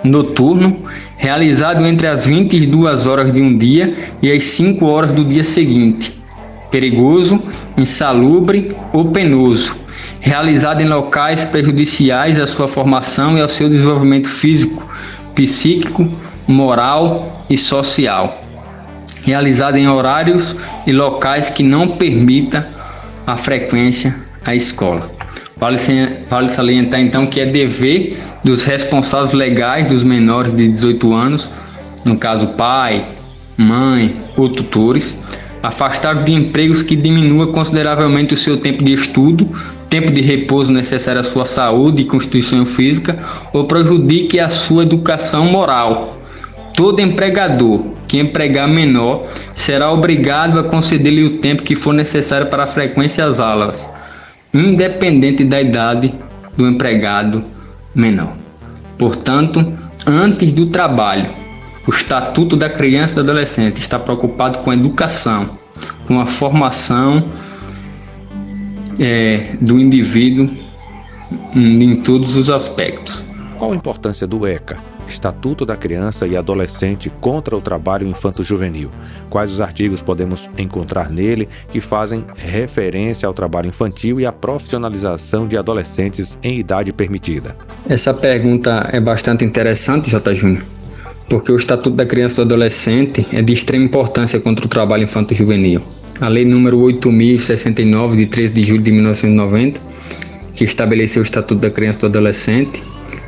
Noturno, 0.04 0.78
realizado 1.18 1.86
entre 1.86 2.08
as 2.08 2.26
22 2.26 3.08
horas 3.08 3.34
de 3.34 3.42
um 3.42 3.58
dia 3.58 3.94
e 4.24 4.32
as 4.32 4.44
5 4.44 4.86
horas 4.86 5.14
do 5.14 5.26
dia 5.26 5.44
seguinte. 5.44 6.16
Perigoso, 6.72 7.42
insalubre 7.78 8.74
ou 8.94 9.12
penoso, 9.12 9.76
realizada 10.22 10.82
em 10.82 10.88
locais 10.88 11.44
prejudiciais 11.44 12.40
à 12.40 12.48
sua 12.48 12.68
formação 12.68 13.38
e 13.38 13.42
ao 13.42 13.50
seu 13.50 13.68
desenvolvimento 13.68 14.28
físico, 14.28 14.82
psíquico, 15.36 16.08
moral 16.48 17.46
e 17.50 17.58
social. 17.58 18.38
Realizada 19.26 19.78
em 19.78 19.88
horários 19.88 20.56
e 20.86 20.94
locais 20.94 21.50
que 21.50 21.64
não 21.64 21.88
permita 21.88 22.68
a 23.26 23.36
frequência 23.36 24.16
à 24.46 24.56
escola. 24.56 25.08
Vale, 25.58 26.50
salientar 26.50 27.02
então 27.02 27.26
que 27.26 27.40
é 27.40 27.46
dever 27.46 28.18
dos 28.44 28.64
responsáveis 28.64 29.34
legais 29.34 29.88
dos 29.88 30.04
menores 30.04 30.54
de 30.54 30.70
18 30.70 31.14
anos, 31.14 31.50
no 32.06 32.16
caso 32.18 32.54
pai, 32.54 33.04
mãe 33.58 34.14
ou 34.38 34.48
tutores, 34.50 35.18
afastar 35.64 36.24
de 36.24 36.32
empregos 36.32 36.84
que 36.84 36.96
diminua 36.96 37.48
consideravelmente 37.48 38.36
o 38.36 38.38
seu 38.38 38.58
tempo 38.58 38.84
de 38.84 38.94
estudo, 38.94 39.46
tempo 39.90 40.12
de 40.12 40.22
repouso 40.22 40.72
necessário 40.72 41.22
à 41.22 41.24
sua 41.24 41.46
saúde 41.46 42.04
e 42.04 42.06
constituição 42.06 42.64
física 42.64 43.18
ou 43.52 43.66
prejudique 43.66 44.40
a 44.40 44.50
sua 44.50 44.84
educação 44.84 45.46
moral. 45.46 46.16
Todo 46.78 47.02
empregador 47.02 47.84
que 48.08 48.20
empregar 48.20 48.68
menor 48.68 49.28
será 49.56 49.92
obrigado 49.92 50.60
a 50.60 50.64
conceder-lhe 50.64 51.24
o 51.24 51.40
tempo 51.40 51.64
que 51.64 51.76
for 51.76 51.92
necessário 51.92 52.52
para 52.52 52.66
a 52.66 52.68
frequência 52.68 53.26
às 53.26 53.40
aulas, 53.40 53.90
independente 54.54 55.44
da 55.44 55.60
idade 55.60 56.14
do 56.56 56.68
empregado 56.68 57.42
menor. 57.96 58.32
Portanto, 59.00 59.60
antes 60.06 60.54
do 60.54 60.68
trabalho, 60.68 61.28
o 61.88 61.90
Estatuto 61.92 62.56
da 62.56 62.70
Criança 62.70 63.14
e 63.14 63.16
do 63.16 63.22
Adolescente 63.22 63.78
está 63.78 63.98
preocupado 63.98 64.60
com 64.60 64.70
a 64.70 64.76
educação, 64.76 65.50
com 66.08 66.22
a 66.22 66.28
formação 66.28 67.28
é, 69.00 69.56
do 69.62 69.80
indivíduo 69.80 70.48
em 71.56 72.04
todos 72.04 72.36
os 72.36 72.52
aspectos. 72.52 73.24
Qual 73.58 73.72
a 73.74 73.76
importância 73.76 74.28
do 74.28 74.46
ECA, 74.46 74.78
Estatuto 75.08 75.66
da 75.66 75.76
Criança 75.76 76.28
e 76.28 76.36
Adolescente 76.36 77.10
contra 77.22 77.56
o 77.56 77.62
Trabalho 77.62 78.08
Infanto-Juvenil? 78.08 78.92
Quais 79.30 79.52
os 79.52 79.62
artigos 79.62 80.02
podemos 80.02 80.50
encontrar 80.58 81.10
nele 81.10 81.48
que 81.72 81.80
fazem 81.80 82.26
referência 82.36 83.28
ao 83.28 83.34
trabalho 83.34 83.70
infantil 83.70 84.20
e 84.20 84.26
à 84.26 84.32
profissionalização 84.32 85.48
de 85.48 85.58
adolescentes 85.58 86.38
em 86.44 86.60
idade 86.60 86.92
permitida? 86.92 87.56
Essa 87.88 88.14
pergunta 88.14 88.90
é 88.92 89.00
bastante 89.00 89.44
interessante, 89.44 90.10
J. 90.10 90.34
Júnior 90.34 90.64
porque 91.30 91.52
o 91.52 91.56
Estatuto 91.56 91.96
da 91.96 92.06
Criança 92.06 92.42
e 92.42 92.46
do 92.46 92.54
Adolescente 92.54 93.26
é 93.34 93.42
de 93.42 93.54
extrema 93.54 93.86
importância 93.86 94.40
contra 94.40 94.66
o 94.66 94.70
trabalho 94.70 95.04
infanto-juvenil. 95.04 95.82
A 96.22 96.30
Lei 96.30 96.46
número 96.46 96.80
8069, 96.80 98.18
de 98.18 98.26
13 98.28 98.54
de 98.54 98.64
julho 98.64 98.82
de 98.82 98.92
1990, 98.92 99.80
que 100.56 100.64
estabeleceu 100.64 101.22
o 101.22 101.24
Estatuto 101.24 101.62
da 101.62 101.70
Criança 101.70 102.00
e 102.00 102.02
do 102.02 102.08
Adolescente, 102.08 102.82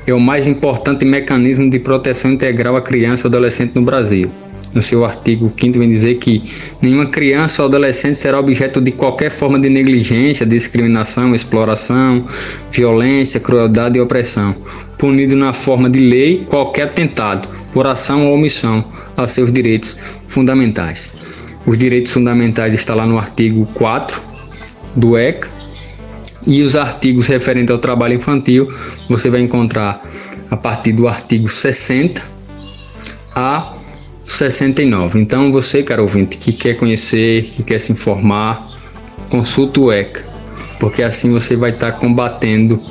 é 0.10 0.13
o 0.13 0.20
mais 0.20 0.48
importante 0.48 1.06
mecanismo 1.06 1.70
de 1.70 1.80
proteção 1.80 2.32
integral 2.32 2.75
à 2.75 2.82
criança 2.82 3.28
e 3.28 3.30
adolescente 3.30 3.75
no 3.75 3.84
Brasil. 3.84 4.30
No 4.74 4.82
seu 4.82 5.04
artigo 5.04 5.51
5 5.60 5.80
vem 5.80 5.89
dizer 5.89 6.16
que 6.16 6.44
nenhuma 6.82 7.08
criança 7.08 7.63
ou 7.63 7.68
adolescente 7.68 8.18
será 8.18 8.39
objeto 8.39 8.80
de 8.80 8.92
qualquer 8.92 9.32
forma 9.32 9.60
de 9.60 9.68
negligência, 9.68 10.46
discriminação, 10.46 11.34
exploração, 11.34 12.24
violência, 12.72 13.39
crueldade 13.39 13.98
e 13.98 14.01
opressão, 14.01 14.56
punido 14.98 15.36
na 15.36 15.54
forma 15.54 15.89
de 15.89 16.00
lei 16.00 16.46
qualquer 16.48 16.84
atentado, 16.84 17.48
por 17.72 17.88
ação 17.88 18.28
ou 18.28 18.36
omissão, 18.36 18.86
aos 19.18 19.32
seus 19.32 19.51
direitos 19.51 19.98
fundamentais. 20.28 21.10
Os 21.66 21.78
direitos 21.78 22.13
fundamentais 22.13 22.74
estão 22.74 22.96
lá 22.96 23.08
no 23.08 23.18
artigo 23.18 23.67
4 23.74 24.22
do 24.95 25.17
ECA 25.17 25.59
e 26.45 26.62
os 26.62 26.75
artigos 26.75 27.28
referentes 27.28 27.71
ao 27.71 27.78
trabalho 27.80 28.13
infantil 28.13 28.67
você 29.10 29.30
vai 29.30 29.41
encontrar 29.41 30.02
a 30.49 30.58
partir 30.58 30.93
do 30.93 31.08
artigo 31.08 31.47
60 31.47 32.21
a 33.36 33.73
69. 34.25 35.19
Então 35.19 35.52
você, 35.52 35.82
caro 35.84 36.04
ouvinte, 36.04 36.38
que 36.38 36.54
quer 36.54 36.75
conhecer, 36.75 37.43
que 37.43 37.63
quer 37.63 37.80
se 37.80 37.91
informar, 37.91 38.62
consulta 39.30 39.80
o 39.80 39.91
ECA, 39.91 40.23
porque 40.80 41.02
assim 41.02 41.32
você 41.32 41.56
vai 41.56 41.71
estar 41.71 41.93
combatendo 41.93 42.82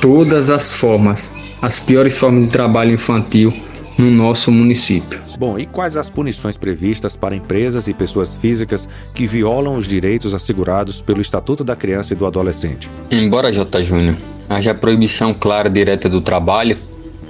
todas 0.00 0.50
as 0.50 0.76
formas 0.76 1.32
as 1.60 1.80
piores 1.80 2.18
formas 2.18 2.44
de 2.44 2.50
trabalho 2.50 2.92
infantil 2.92 3.52
no 3.98 4.10
nosso 4.10 4.52
município. 4.52 5.20
Bom, 5.38 5.58
e 5.58 5.66
quais 5.66 5.96
as 5.96 6.08
punições 6.08 6.56
previstas 6.56 7.16
para 7.16 7.34
empresas 7.34 7.88
e 7.88 7.94
pessoas 7.94 8.36
físicas 8.36 8.88
que 9.14 9.26
violam 9.26 9.76
os 9.76 9.86
direitos 9.86 10.34
assegurados 10.34 11.00
pelo 11.00 11.20
Estatuto 11.20 11.62
da 11.62 11.76
Criança 11.76 12.12
e 12.12 12.16
do 12.16 12.26
Adolescente? 12.26 12.88
Embora, 13.10 13.52
J. 13.52 13.80
Júnior, 13.80 14.16
haja 14.48 14.74
proibição 14.74 15.34
clara 15.34 15.68
e 15.68 15.72
direta 15.72 16.08
do 16.08 16.20
trabalho, 16.20 16.76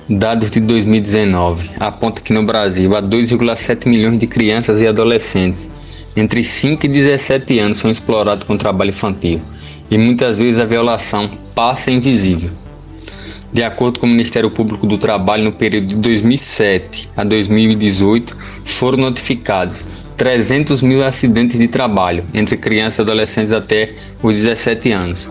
dados 0.09 0.51
de 0.51 0.61
2019 0.61 1.71
apontam 1.79 2.25
que 2.25 2.33
no 2.33 2.43
Brasil 2.43 2.97
há 2.97 3.03
2,7 3.03 3.87
milhões 3.87 4.19
de 4.19 4.27
crianças 4.27 4.81
e 4.81 4.87
adolescentes 4.87 5.69
entre 6.17 6.43
5 6.43 6.87
e 6.87 6.89
17 6.89 7.59
anos 7.59 7.79
são 7.79 7.91
explorados 7.91 8.45
com 8.45 8.57
trabalho 8.57 8.89
infantil 8.89 9.41
e 9.91 9.99
muitas 9.99 10.39
vezes 10.39 10.59
a 10.59 10.65
violação 10.65 11.31
passa 11.55 11.91
invisível. 11.91 12.51
De 13.53 13.63
acordo 13.63 13.99
com 13.99 14.07
o 14.07 14.11
Ministério 14.11 14.51
Público 14.51 14.87
do 14.87 14.99
Trabalho, 14.99 15.45
no 15.45 15.53
período 15.53 15.87
de 15.87 15.95
2007 15.97 17.09
a 17.17 17.25
2018, 17.25 18.37
foram 18.65 18.99
notificados 18.99 19.83
300 20.19 20.83
mil 20.83 21.03
acidentes 21.03 21.59
de 21.59 21.67
trabalho 21.67 22.25
entre 22.35 22.59
crianças 22.59 22.99
e 22.99 23.03
adolescentes 23.03 23.53
até 23.53 23.91
os 24.23 24.37
17 24.37 24.93
anos. 24.93 25.31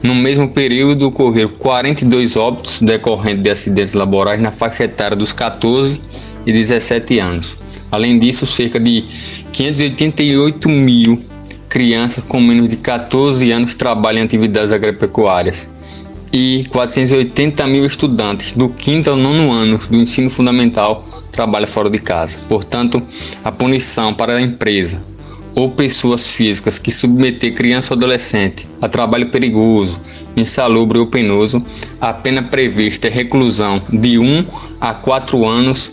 No 0.00 0.14
mesmo 0.14 0.48
período, 0.48 1.08
ocorreram 1.08 1.50
42 1.58 2.36
óbitos 2.36 2.80
decorrentes 2.80 3.42
de 3.42 3.50
acidentes 3.50 3.94
laborais 3.94 4.40
na 4.40 4.52
faixa 4.52 4.84
etária 4.84 5.16
dos 5.16 5.32
14 5.32 6.00
e 6.46 6.52
17 6.52 7.18
anos. 7.18 7.56
Além 7.90 8.16
disso, 8.16 8.46
cerca 8.46 8.78
de 8.78 9.02
588 9.52 10.68
mil 10.68 11.20
crianças 11.68 12.22
com 12.28 12.40
menos 12.40 12.68
de 12.68 12.76
14 12.76 13.50
anos 13.50 13.74
trabalham 13.74 14.20
em 14.20 14.24
atividades 14.24 14.70
agropecuárias 14.70 15.68
e 16.32 16.64
480 16.70 17.66
mil 17.66 17.84
estudantes 17.84 18.52
do 18.52 18.68
quinto 18.68 19.10
ao 19.10 19.16
nono 19.16 19.50
ano 19.50 19.78
do 19.78 19.96
ensino 19.96 20.28
fundamental 20.28 21.04
trabalham 21.32 21.66
fora 21.66 21.90
de 21.90 21.98
casa. 21.98 22.38
Portanto, 22.48 23.02
a 23.44 23.52
punição 23.52 24.14
para 24.14 24.36
a 24.36 24.40
empresa 24.40 25.00
ou 25.54 25.70
pessoas 25.70 26.36
físicas 26.36 26.78
que 26.78 26.92
submeter 26.92 27.54
criança 27.54 27.94
ou 27.94 27.96
adolescente 27.96 28.68
a 28.80 28.88
trabalho 28.88 29.30
perigoso, 29.30 29.98
insalubre 30.36 30.98
ou 30.98 31.06
penoso, 31.06 31.64
a 31.98 32.12
pena 32.12 32.42
prevista 32.42 33.08
é 33.08 33.10
reclusão 33.10 33.82
de 33.88 34.18
1 34.18 34.44
a 34.78 34.92
4 34.94 35.46
anos 35.46 35.92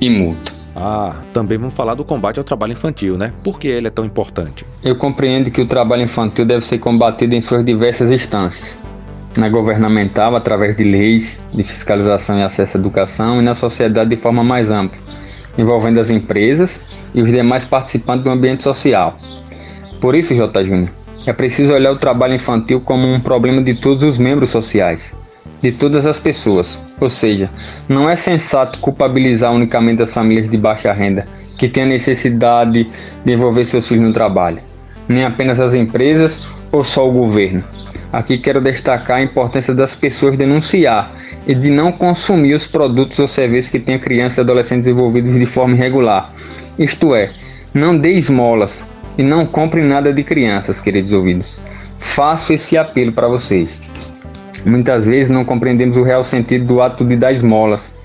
e 0.00 0.10
multa. 0.10 0.52
Ah, 0.76 1.14
também 1.32 1.56
vamos 1.56 1.74
falar 1.74 1.94
do 1.94 2.04
combate 2.04 2.38
ao 2.38 2.44
trabalho 2.44 2.72
infantil, 2.72 3.16
né? 3.16 3.32
Por 3.44 3.60
que 3.60 3.68
ele 3.68 3.86
é 3.86 3.90
tão 3.90 4.04
importante? 4.04 4.66
Eu 4.82 4.96
compreendo 4.96 5.48
que 5.48 5.60
o 5.60 5.66
trabalho 5.66 6.02
infantil 6.02 6.44
deve 6.44 6.64
ser 6.64 6.78
combatido 6.78 7.36
em 7.36 7.40
suas 7.40 7.64
diversas 7.64 8.10
instâncias, 8.10 8.76
na 9.36 9.48
governamental 9.48 10.36
através 10.36 10.76
de 10.76 10.84
leis 10.84 11.40
de 11.52 11.64
fiscalização 11.64 12.38
e 12.38 12.42
acesso 12.42 12.76
à 12.76 12.80
educação 12.80 13.40
e 13.40 13.44
na 13.44 13.54
sociedade 13.54 14.10
de 14.10 14.16
forma 14.16 14.44
mais 14.44 14.70
ampla, 14.70 14.98
envolvendo 15.58 16.00
as 16.00 16.10
empresas 16.10 16.80
e 17.14 17.22
os 17.22 17.30
demais 17.30 17.64
participantes 17.64 18.24
do 18.24 18.30
ambiente 18.30 18.62
social. 18.62 19.16
Por 20.00 20.14
isso, 20.14 20.34
J. 20.34 20.64
Júnior, 20.64 20.90
é 21.26 21.32
preciso 21.32 21.72
olhar 21.72 21.92
o 21.92 21.98
trabalho 21.98 22.34
infantil 22.34 22.80
como 22.80 23.06
um 23.06 23.20
problema 23.20 23.62
de 23.62 23.74
todos 23.74 24.02
os 24.02 24.18
membros 24.18 24.50
sociais, 24.50 25.16
de 25.62 25.72
todas 25.72 26.06
as 26.06 26.18
pessoas. 26.18 26.78
Ou 27.00 27.08
seja, 27.08 27.50
não 27.88 28.08
é 28.08 28.14
sensato 28.14 28.78
culpabilizar 28.78 29.52
unicamente 29.52 30.02
as 30.02 30.12
famílias 30.12 30.50
de 30.50 30.58
baixa 30.58 30.92
renda 30.92 31.26
que 31.58 31.68
têm 31.68 31.84
a 31.84 31.86
necessidade 31.86 32.90
de 33.24 33.32
envolver 33.32 33.64
seus 33.64 33.88
filhos 33.88 34.04
no 34.04 34.12
trabalho, 34.12 34.58
nem 35.08 35.24
apenas 35.24 35.60
as 35.60 35.72
empresas 35.72 36.42
ou 36.70 36.84
só 36.84 37.08
o 37.08 37.12
governo. 37.12 37.64
Aqui 38.14 38.38
quero 38.38 38.60
destacar 38.60 39.16
a 39.16 39.22
importância 39.22 39.74
das 39.74 39.92
pessoas 39.92 40.36
denunciar 40.36 41.10
e 41.48 41.52
de 41.52 41.68
não 41.68 41.90
consumir 41.90 42.54
os 42.54 42.64
produtos 42.64 43.18
ou 43.18 43.26
serviços 43.26 43.72
que 43.72 43.80
tenham 43.80 43.98
crianças 43.98 44.38
e 44.38 44.40
adolescentes 44.42 44.86
envolvidos 44.86 45.34
de 45.34 45.44
forma 45.44 45.74
irregular. 45.74 46.32
Isto 46.78 47.12
é, 47.12 47.32
não 47.74 47.98
dê 47.98 48.12
esmolas 48.12 48.86
e 49.18 49.22
não 49.24 49.44
compre 49.44 49.82
nada 49.82 50.12
de 50.12 50.22
crianças, 50.22 50.78
queridos 50.78 51.10
ouvidos. 51.10 51.60
Faço 51.98 52.52
esse 52.52 52.78
apelo 52.78 53.10
para 53.10 53.26
vocês. 53.26 53.82
Muitas 54.64 55.06
vezes 55.06 55.28
não 55.28 55.44
compreendemos 55.44 55.96
o 55.96 56.04
real 56.04 56.22
sentido 56.22 56.66
do 56.66 56.80
ato 56.80 57.04
de 57.04 57.16
dar 57.16 57.32
esmolas. 57.32 57.98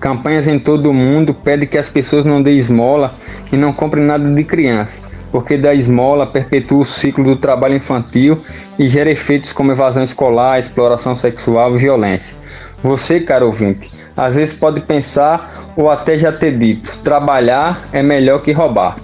Campanhas 0.00 0.48
em 0.48 0.58
todo 0.58 0.90
o 0.90 0.92
mundo 0.92 1.32
pedem 1.32 1.68
que 1.68 1.78
as 1.78 1.88
pessoas 1.88 2.24
não 2.24 2.42
deem 2.42 2.58
esmola 2.58 3.14
e 3.52 3.56
não 3.56 3.72
comprem 3.72 4.04
nada 4.04 4.28
de 4.28 4.42
criança 4.42 5.02
porque 5.30 5.56
da 5.56 5.74
esmola 5.74 6.26
perpetua 6.26 6.78
o 6.78 6.84
ciclo 6.84 7.24
do 7.24 7.36
trabalho 7.36 7.74
infantil 7.74 8.40
e 8.78 8.86
gera 8.88 9.10
efeitos 9.10 9.52
como 9.52 9.72
evasão 9.72 10.02
escolar, 10.02 10.58
exploração 10.58 11.14
sexual 11.16 11.74
e 11.74 11.78
violência. 11.78 12.36
Você, 12.82 13.20
caro 13.20 13.46
ouvinte, 13.46 13.90
às 14.16 14.36
vezes 14.36 14.54
pode 14.54 14.80
pensar 14.80 15.72
ou 15.76 15.90
até 15.90 16.18
já 16.18 16.32
ter 16.32 16.56
dito: 16.56 16.98
trabalhar 16.98 17.88
é 17.92 18.02
melhor 18.02 18.40
que 18.42 18.52
roubar. 18.52 18.96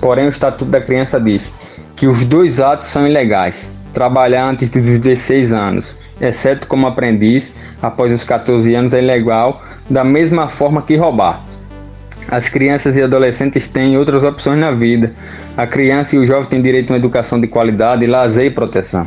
Porém, 0.00 0.26
o 0.26 0.28
Estatuto 0.28 0.70
da 0.70 0.80
Criança 0.80 1.20
diz 1.20 1.52
que 1.96 2.06
os 2.06 2.24
dois 2.24 2.60
atos 2.60 2.88
são 2.88 3.06
ilegais. 3.06 3.70
trabalhar 3.92 4.46
antes 4.46 4.70
dos 4.70 4.98
16 4.98 5.52
anos, 5.52 5.94
exceto 6.20 6.66
como 6.66 6.86
aprendiz, 6.86 7.52
após 7.80 8.10
os 8.10 8.24
14 8.24 8.74
anos 8.74 8.94
é 8.94 9.02
ilegal, 9.02 9.62
da 9.88 10.02
mesma 10.02 10.48
forma 10.48 10.82
que 10.82 10.96
roubar. 10.96 11.44
As 12.28 12.48
crianças 12.48 12.96
e 12.96 13.02
adolescentes 13.02 13.66
têm 13.66 13.98
outras 13.98 14.24
opções 14.24 14.58
na 14.58 14.70
vida. 14.70 15.12
A 15.56 15.66
criança 15.66 16.16
e 16.16 16.18
o 16.18 16.26
jovem 16.26 16.48
têm 16.48 16.62
direito 16.62 16.90
a 16.90 16.92
uma 16.94 16.98
educação 16.98 17.40
de 17.40 17.46
qualidade, 17.46 18.06
lazer 18.06 18.46
e 18.46 18.50
proteção. 18.50 19.06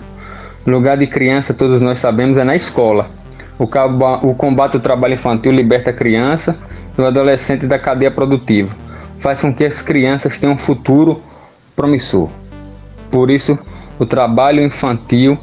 O 0.65 0.69
lugar 0.69 0.97
de 0.97 1.07
criança, 1.07 1.53
todos 1.53 1.81
nós 1.81 1.99
sabemos, 1.99 2.37
é 2.37 2.43
na 2.43 2.55
escola. 2.55 3.09
O 3.57 4.35
combate 4.35 4.75
ao 4.75 4.81
trabalho 4.81 5.13
infantil 5.13 5.51
liberta 5.51 5.89
a 5.89 5.93
criança 5.93 6.57
e 6.97 7.01
o 7.01 7.05
adolescente 7.05 7.65
da 7.65 7.79
cadeia 7.79 8.11
produtiva. 8.11 8.75
Faz 9.17 9.41
com 9.41 9.53
que 9.53 9.63
as 9.63 9.81
crianças 9.81 10.37
tenham 10.37 10.53
um 10.53 10.57
futuro 10.57 11.21
promissor. 11.75 12.29
Por 13.09 13.31
isso, 13.31 13.57
o 13.97 14.05
trabalho 14.05 14.61
infantil 14.61 15.37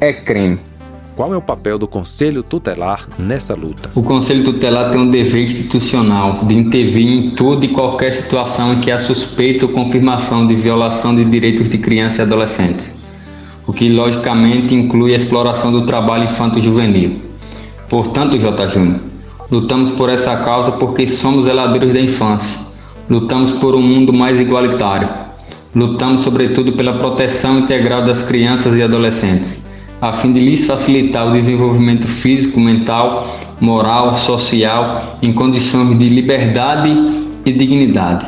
é 0.00 0.12
crime. 0.12 0.58
Qual 1.18 1.34
é 1.34 1.36
o 1.36 1.42
papel 1.42 1.80
do 1.80 1.88
Conselho 1.88 2.44
Tutelar 2.44 3.08
nessa 3.18 3.52
luta? 3.52 3.90
O 3.96 4.04
Conselho 4.04 4.44
Tutelar 4.44 4.92
tem 4.92 5.00
um 5.00 5.10
dever 5.10 5.42
institucional 5.42 6.44
de 6.44 6.54
intervir 6.54 7.08
em 7.08 7.30
toda 7.30 7.64
e 7.64 7.70
qualquer 7.70 8.12
situação 8.12 8.74
em 8.74 8.78
que 8.78 8.88
há 8.88 9.00
suspeita 9.00 9.66
ou 9.66 9.72
confirmação 9.72 10.46
de 10.46 10.54
violação 10.54 11.16
de 11.16 11.24
direitos 11.24 11.68
de 11.68 11.76
crianças 11.76 12.20
e 12.20 12.22
adolescentes, 12.22 13.00
o 13.66 13.72
que 13.72 13.88
logicamente 13.88 14.76
inclui 14.76 15.12
a 15.12 15.16
exploração 15.16 15.72
do 15.72 15.84
trabalho 15.84 16.26
infanto-juvenil. 16.26 17.20
Portanto, 17.88 18.38
J. 18.38 18.68
Júnior, 18.68 19.00
lutamos 19.50 19.90
por 19.90 20.10
essa 20.10 20.36
causa 20.36 20.70
porque 20.70 21.04
somos 21.04 21.46
zeladores 21.46 21.92
da 21.92 22.00
infância, 22.00 22.60
lutamos 23.10 23.50
por 23.50 23.74
um 23.74 23.82
mundo 23.82 24.12
mais 24.12 24.38
igualitário, 24.38 25.08
lutamos 25.74 26.20
sobretudo 26.20 26.74
pela 26.74 26.92
proteção 26.92 27.58
integral 27.58 28.02
das 28.02 28.22
crianças 28.22 28.76
e 28.76 28.82
adolescentes 28.84 29.66
a 30.00 30.12
fim 30.12 30.32
de 30.32 30.40
lhes 30.40 30.66
facilitar 30.66 31.28
o 31.28 31.32
desenvolvimento 31.32 32.06
físico, 32.06 32.60
mental, 32.60 33.26
moral, 33.60 34.16
social, 34.16 35.18
em 35.20 35.32
condições 35.32 35.98
de 35.98 36.08
liberdade 36.08 36.90
e 37.44 37.52
dignidade. 37.52 38.26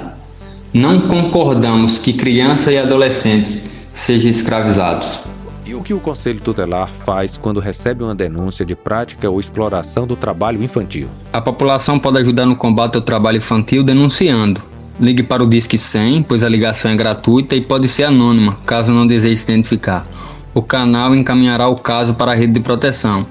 Não 0.72 1.08
concordamos 1.08 1.98
que 1.98 2.12
crianças 2.12 2.74
e 2.74 2.78
adolescentes 2.78 3.88
sejam 3.92 4.30
escravizados. 4.30 5.20
E 5.64 5.74
o 5.74 5.82
que 5.82 5.94
o 5.94 6.00
Conselho 6.00 6.40
Tutelar 6.40 6.88
faz 7.04 7.36
quando 7.36 7.60
recebe 7.60 8.02
uma 8.02 8.14
denúncia 8.14 8.64
de 8.64 8.74
prática 8.74 9.30
ou 9.30 9.38
exploração 9.38 10.06
do 10.06 10.16
trabalho 10.16 10.62
infantil? 10.62 11.08
A 11.32 11.40
população 11.40 11.98
pode 11.98 12.18
ajudar 12.18 12.46
no 12.46 12.56
combate 12.56 12.96
ao 12.96 13.02
trabalho 13.02 13.36
infantil 13.36 13.84
denunciando. 13.84 14.60
Ligue 14.98 15.22
para 15.22 15.42
o 15.42 15.48
Disque 15.48 15.78
100, 15.78 16.24
pois 16.24 16.42
a 16.42 16.48
ligação 16.48 16.90
é 16.90 16.96
gratuita 16.96 17.54
e 17.54 17.60
pode 17.60 17.88
ser 17.88 18.04
anônima, 18.04 18.54
caso 18.66 18.92
não 18.92 19.06
deseje 19.06 19.36
se 19.36 19.44
identificar 19.44 20.06
o 20.54 20.62
canal 20.62 21.14
encaminhará 21.14 21.68
o 21.68 21.76
caso 21.76 22.14
para 22.14 22.32
a 22.32 22.34
rede 22.34 22.54
de 22.54 22.60
proteção. 22.60 23.26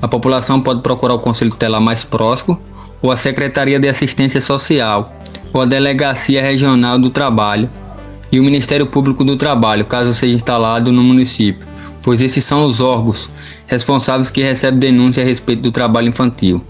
A 0.00 0.06
população 0.06 0.60
pode 0.60 0.82
procurar 0.82 1.14
o 1.14 1.18
Conselho 1.18 1.50
Tutelar 1.50 1.80
mais 1.80 2.04
próximo 2.04 2.60
ou 3.00 3.10
a 3.10 3.16
Secretaria 3.16 3.80
de 3.80 3.88
Assistência 3.88 4.40
Social 4.40 5.12
ou 5.52 5.62
a 5.62 5.66
Delegacia 5.66 6.42
Regional 6.42 6.98
do 6.98 7.10
Trabalho 7.10 7.68
e 8.30 8.38
o 8.38 8.44
Ministério 8.44 8.86
Público 8.86 9.24
do 9.24 9.36
Trabalho, 9.36 9.86
caso 9.86 10.12
seja 10.12 10.34
instalado 10.34 10.92
no 10.92 11.02
município, 11.02 11.66
pois 12.02 12.20
esses 12.20 12.44
são 12.44 12.64
os 12.64 12.80
órgãos 12.80 13.30
responsáveis 13.66 14.30
que 14.30 14.42
recebem 14.42 14.78
denúncia 14.78 15.22
a 15.22 15.26
respeito 15.26 15.62
do 15.62 15.72
trabalho 15.72 16.08
infantil. 16.08 16.62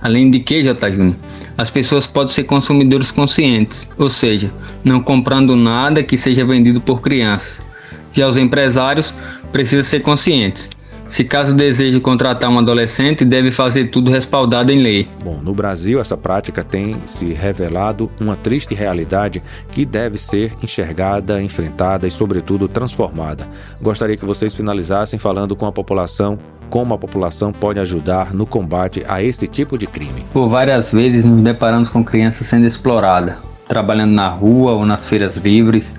Além 0.00 0.30
de 0.30 0.40
que, 0.40 0.62
J. 0.62 0.90
Júnior, 0.90 1.16
as 1.56 1.70
pessoas 1.70 2.06
podem 2.06 2.32
ser 2.32 2.44
consumidores 2.44 3.10
conscientes, 3.10 3.90
ou 3.98 4.08
seja, 4.08 4.50
não 4.84 5.00
comprando 5.00 5.56
nada 5.56 6.02
que 6.02 6.16
seja 6.16 6.44
vendido 6.44 6.80
por 6.80 7.00
crianças, 7.00 7.67
já 8.12 8.28
os 8.28 8.36
empresários 8.36 9.14
precisam 9.52 9.82
ser 9.82 10.00
conscientes. 10.00 10.70
Se 11.08 11.24
caso 11.24 11.54
deseje 11.54 12.00
contratar 12.00 12.50
um 12.50 12.58
adolescente, 12.58 13.24
deve 13.24 13.50
fazer 13.50 13.86
tudo 13.86 14.10
respaldado 14.10 14.70
em 14.70 14.82
lei. 14.82 15.08
Bom, 15.24 15.40
no 15.42 15.54
Brasil 15.54 16.00
essa 16.00 16.18
prática 16.18 16.62
tem 16.62 16.94
se 17.06 17.32
revelado 17.32 18.10
uma 18.20 18.36
triste 18.36 18.74
realidade 18.74 19.42
que 19.72 19.86
deve 19.86 20.18
ser 20.18 20.54
enxergada, 20.62 21.40
enfrentada 21.40 22.06
e, 22.06 22.10
sobretudo, 22.10 22.68
transformada. 22.68 23.48
Gostaria 23.80 24.18
que 24.18 24.26
vocês 24.26 24.54
finalizassem 24.54 25.18
falando 25.18 25.56
com 25.56 25.64
a 25.64 25.72
população 25.72 26.38
como 26.68 26.92
a 26.92 26.98
população 26.98 27.50
pode 27.50 27.78
ajudar 27.78 28.34
no 28.34 28.46
combate 28.46 29.02
a 29.08 29.22
esse 29.22 29.46
tipo 29.46 29.78
de 29.78 29.86
crime. 29.86 30.26
Por 30.34 30.46
várias 30.46 30.92
vezes 30.92 31.24
nos 31.24 31.40
deparamos 31.40 31.88
com 31.88 32.04
crianças 32.04 32.46
sendo 32.46 32.66
exploradas, 32.66 33.36
trabalhando 33.64 34.12
na 34.12 34.28
rua 34.28 34.72
ou 34.72 34.84
nas 34.84 35.08
feiras 35.08 35.38
livres, 35.38 35.94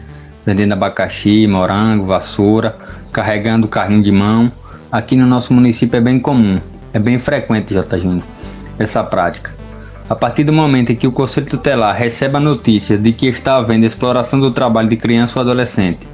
vendendo 0.49 0.73
abacaxi, 0.73 1.45
morango, 1.45 2.05
vassoura, 2.05 2.75
carregando 3.11 3.67
carrinho 3.67 4.01
de 4.01 4.11
mão. 4.11 4.51
Aqui 4.91 5.15
no 5.15 5.27
nosso 5.27 5.53
município 5.53 5.97
é 5.97 6.01
bem 6.01 6.19
comum, 6.19 6.59
é 6.91 6.97
bem 6.97 7.19
frequente, 7.19 7.71
J. 7.71 7.99
Júnior, 7.99 8.23
essa 8.79 9.03
prática. 9.03 9.51
A 10.09 10.15
partir 10.15 10.43
do 10.43 10.51
momento 10.51 10.91
em 10.91 10.95
que 10.95 11.05
o 11.05 11.11
Conselho 11.11 11.45
Tutelar 11.45 11.95
recebe 11.95 12.37
a 12.37 12.39
notícia 12.39 12.97
de 12.97 13.11
que 13.11 13.27
está 13.27 13.57
havendo 13.57 13.85
exploração 13.85 14.39
do 14.39 14.49
trabalho 14.49 14.89
de 14.89 14.97
criança 14.97 15.37
ou 15.37 15.43
adolescente, 15.43 16.07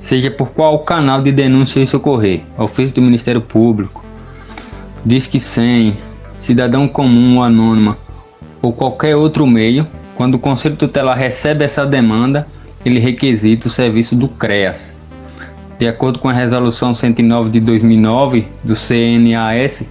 seja 0.00 0.32
por 0.32 0.48
qual 0.48 0.80
canal 0.80 1.22
de 1.22 1.30
denúncia 1.30 1.78
isso 1.78 1.96
ocorrer, 1.96 2.40
ofício 2.58 2.92
do 2.92 3.02
Ministério 3.02 3.40
Público, 3.40 4.04
Disque 5.04 5.38
100, 5.38 5.96
cidadão 6.40 6.88
comum 6.88 7.36
ou 7.36 7.44
anônima, 7.44 7.96
ou 8.60 8.72
qualquer 8.72 9.14
outro 9.14 9.46
meio, 9.46 9.86
quando 10.16 10.34
o 10.34 10.40
Conselho 10.40 10.76
Tutelar 10.76 11.16
recebe 11.16 11.64
essa 11.64 11.86
demanda, 11.86 12.48
ele 12.86 13.00
requisita 13.00 13.66
o 13.66 13.70
serviço 13.70 14.14
do 14.14 14.28
CREAS. 14.28 14.94
De 15.76 15.88
acordo 15.88 16.20
com 16.20 16.28
a 16.28 16.32
Resolução 16.32 16.94
109 16.94 17.50
de 17.50 17.58
2009 17.58 18.46
do 18.62 18.76
CNAS, 18.76 19.90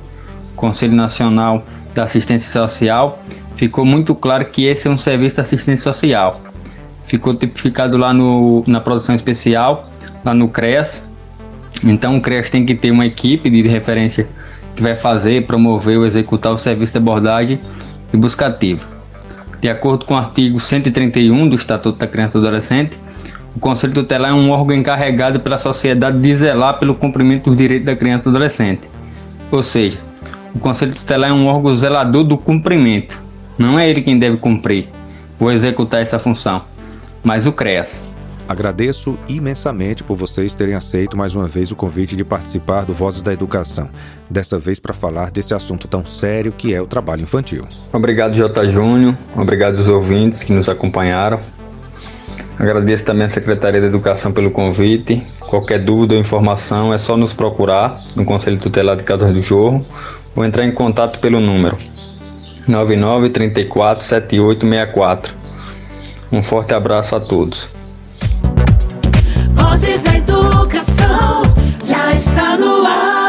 Conselho 0.56 0.96
Nacional 0.96 1.66
da 1.94 2.04
Assistência 2.04 2.50
Social, 2.50 3.22
ficou 3.58 3.86
muito 3.86 4.16
claro 4.16 4.46
que 4.46 4.64
esse 4.64 4.88
é 4.88 4.92
um 4.92 4.96
serviço 4.96 5.36
de 5.36 5.42
assistência 5.42 5.84
social. 5.84 6.40
Ficou 7.04 7.36
tipificado 7.36 7.98
lá 7.98 8.14
no, 8.14 8.64
na 8.66 8.80
produção 8.80 9.14
especial, 9.14 9.90
lá 10.24 10.34
no 10.34 10.48
CREAS. 10.48 11.04
Então 11.84 12.16
o 12.16 12.22
CREAS 12.22 12.50
tem 12.50 12.66
que 12.66 12.76
ter 12.76 12.92
uma 12.92 13.06
equipe 13.06 13.50
de 13.50 13.62
referência 13.68 14.26
que 14.74 14.82
vai 14.82 14.96
fazer, 14.96 15.46
promover 15.46 15.98
ou 15.98 16.06
executar 16.06 16.54
o 16.54 16.58
serviço 16.58 16.94
de 16.94 17.00
abordagem 17.00 17.60
e 18.14 18.16
buscativa. 18.16 18.95
De 19.66 19.70
acordo 19.72 20.06
com 20.06 20.14
o 20.14 20.18
artigo 20.18 20.60
131 20.60 21.50
do 21.50 21.56
Estatuto 21.56 21.98
da 21.98 22.06
Criança 22.06 22.38
e 22.38 22.40
do 22.40 22.46
Adolescente, 22.46 22.96
o 23.56 23.60
Conselho 23.60 23.96
Tutelar 23.96 24.30
é 24.30 24.34
um 24.36 24.52
órgão 24.52 24.78
encarregado 24.78 25.40
pela 25.40 25.58
sociedade 25.58 26.20
de 26.20 26.36
zelar 26.36 26.78
pelo 26.78 26.94
cumprimento 26.94 27.46
dos 27.46 27.58
direitos 27.58 27.88
da 27.88 27.96
criança 27.96 28.22
e 28.22 28.24
do 28.26 28.30
adolescente. 28.30 28.88
Ou 29.52 29.64
seja, 29.64 29.98
o 30.54 30.60
Conselho 30.60 30.94
Tutelar 30.94 31.32
é 31.32 31.34
um 31.34 31.48
órgão 31.48 31.74
zelador 31.74 32.24
do 32.24 32.38
cumprimento. 32.38 33.20
Não 33.58 33.80
é 33.80 33.90
ele 33.90 34.04
quem 34.04 34.20
deve 34.20 34.38
cumprir 34.38 34.88
ou 35.40 35.52
executar 35.52 36.00
essa 36.00 36.20
função, 36.20 36.62
mas 37.24 37.48
o 37.48 37.52
CREAS. 37.52 38.14
Agradeço 38.48 39.18
imensamente 39.28 40.04
por 40.04 40.16
vocês 40.16 40.54
terem 40.54 40.76
aceito 40.76 41.18
mais 41.18 41.34
uma 41.34 41.48
vez 41.48 41.72
o 41.72 41.76
convite 41.76 42.16
de 42.16 42.24
participar 42.24 42.86
do 42.86 42.94
Vozes 42.94 43.24
da 43.24 43.34
Educação, 43.34 43.90
dessa 44.30 44.60
vez 44.60 44.80
para 44.80 44.94
falar 44.94 45.32
desse 45.32 45.56
assunto 45.56 45.88
tão 45.88 46.06
sério 46.06 46.52
que 46.52 46.72
é 46.72 46.80
o 46.80 46.86
trabalho 46.86 47.24
infantil. 47.24 47.66
Obrigado, 47.92 48.36
J. 48.36 48.68
Júnior, 48.70 49.18
obrigado 49.36 49.78
aos 49.78 49.88
ouvintes 49.88 50.44
que 50.44 50.54
nos 50.54 50.70
acompanharam. 50.70 51.40
Agradeço 52.60 53.04
também 53.04 53.26
à 53.26 53.30
Secretaria 53.30 53.82
da 53.82 53.88
Educação 53.88 54.32
pelo 54.32 54.52
convite. 54.52 55.26
Qualquer 55.50 55.80
dúvida 55.80 56.14
ou 56.14 56.22
informação 56.22 56.94
é 56.94 56.98
só 57.00 57.18
nos 57.18 57.34
procurar 57.34 58.00
no 58.16 58.24
Conselho 58.24 58.60
Tutelar 58.60 58.96
de 58.96 59.04
Cador 59.04 59.34
do 59.34 59.42
Jorro 59.42 59.84
ou 60.36 60.46
entrar 60.46 60.66
em 60.66 60.72
contato 60.72 61.20
pelo 61.20 61.40
número 61.40 61.78
99 62.68 63.30
34 63.30 64.06
7864. 64.06 65.34
Um 66.32 66.42
forte 66.42 66.74
abraço 66.74 67.16
a 67.16 67.20
todos. 67.20 67.70
Vozes 69.56 70.04
da 70.04 70.16
Educação 70.16 71.44
já 71.84 72.14
está 72.14 72.58
no 72.58 72.86
ar. 72.86 73.26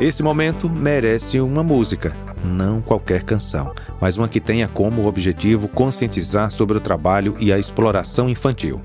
Esse 0.00 0.22
momento 0.22 0.70
merece 0.70 1.40
uma 1.40 1.62
música, 1.62 2.14
não 2.44 2.80
qualquer 2.80 3.24
canção, 3.24 3.74
mas 4.00 4.16
uma 4.16 4.28
que 4.28 4.40
tenha 4.40 4.68
como 4.68 5.06
objetivo 5.06 5.68
conscientizar 5.68 6.50
sobre 6.50 6.78
o 6.78 6.80
trabalho 6.80 7.34
e 7.40 7.52
a 7.52 7.58
exploração 7.58 8.28
infantil. 8.28 8.80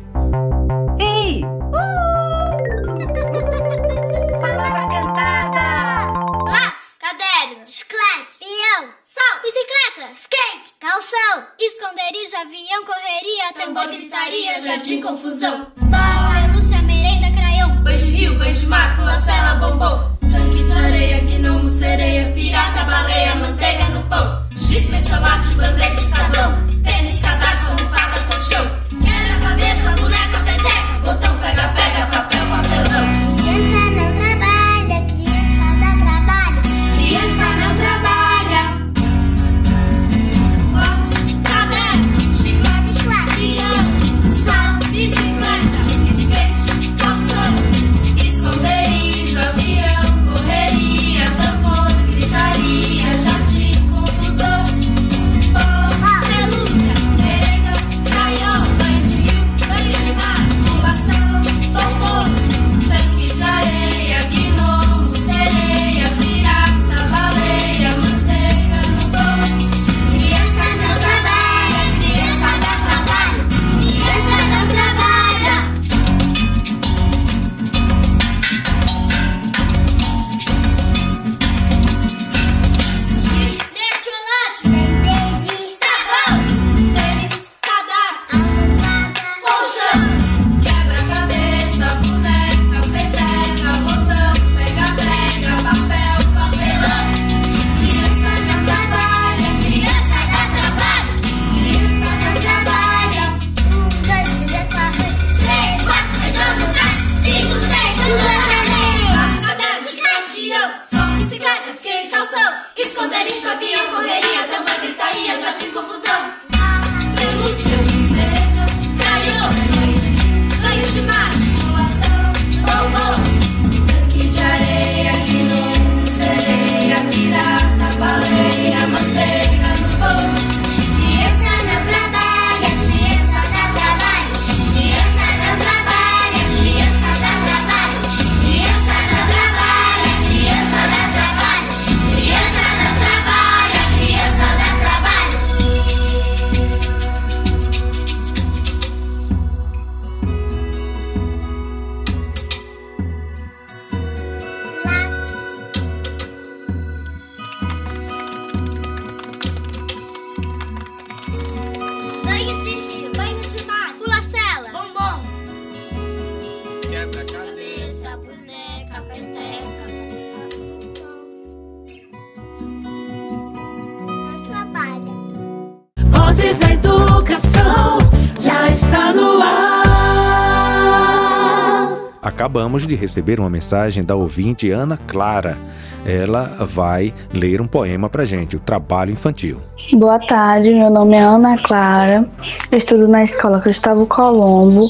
Acabamos 182.71 182.87
de 182.87 182.95
receber 182.95 183.37
uma 183.37 183.49
mensagem 183.49 184.01
da 184.01 184.15
ouvinte 184.15 184.71
Ana 184.71 184.95
Clara. 184.95 185.57
Ela 186.05 186.55
vai 186.61 187.13
ler 187.33 187.59
um 187.59 187.67
poema 187.67 188.09
pra 188.09 188.23
gente, 188.23 188.55
o 188.55 188.61
Trabalho 188.61 189.11
Infantil. 189.11 189.59
Boa 189.91 190.17
tarde, 190.17 190.73
meu 190.73 190.89
nome 190.89 191.17
é 191.17 191.19
Ana 191.19 191.57
Clara, 191.57 192.25
estudo 192.71 193.09
na 193.09 193.25
escola 193.25 193.59
Gustavo 193.59 194.05
Colombo, 194.05 194.87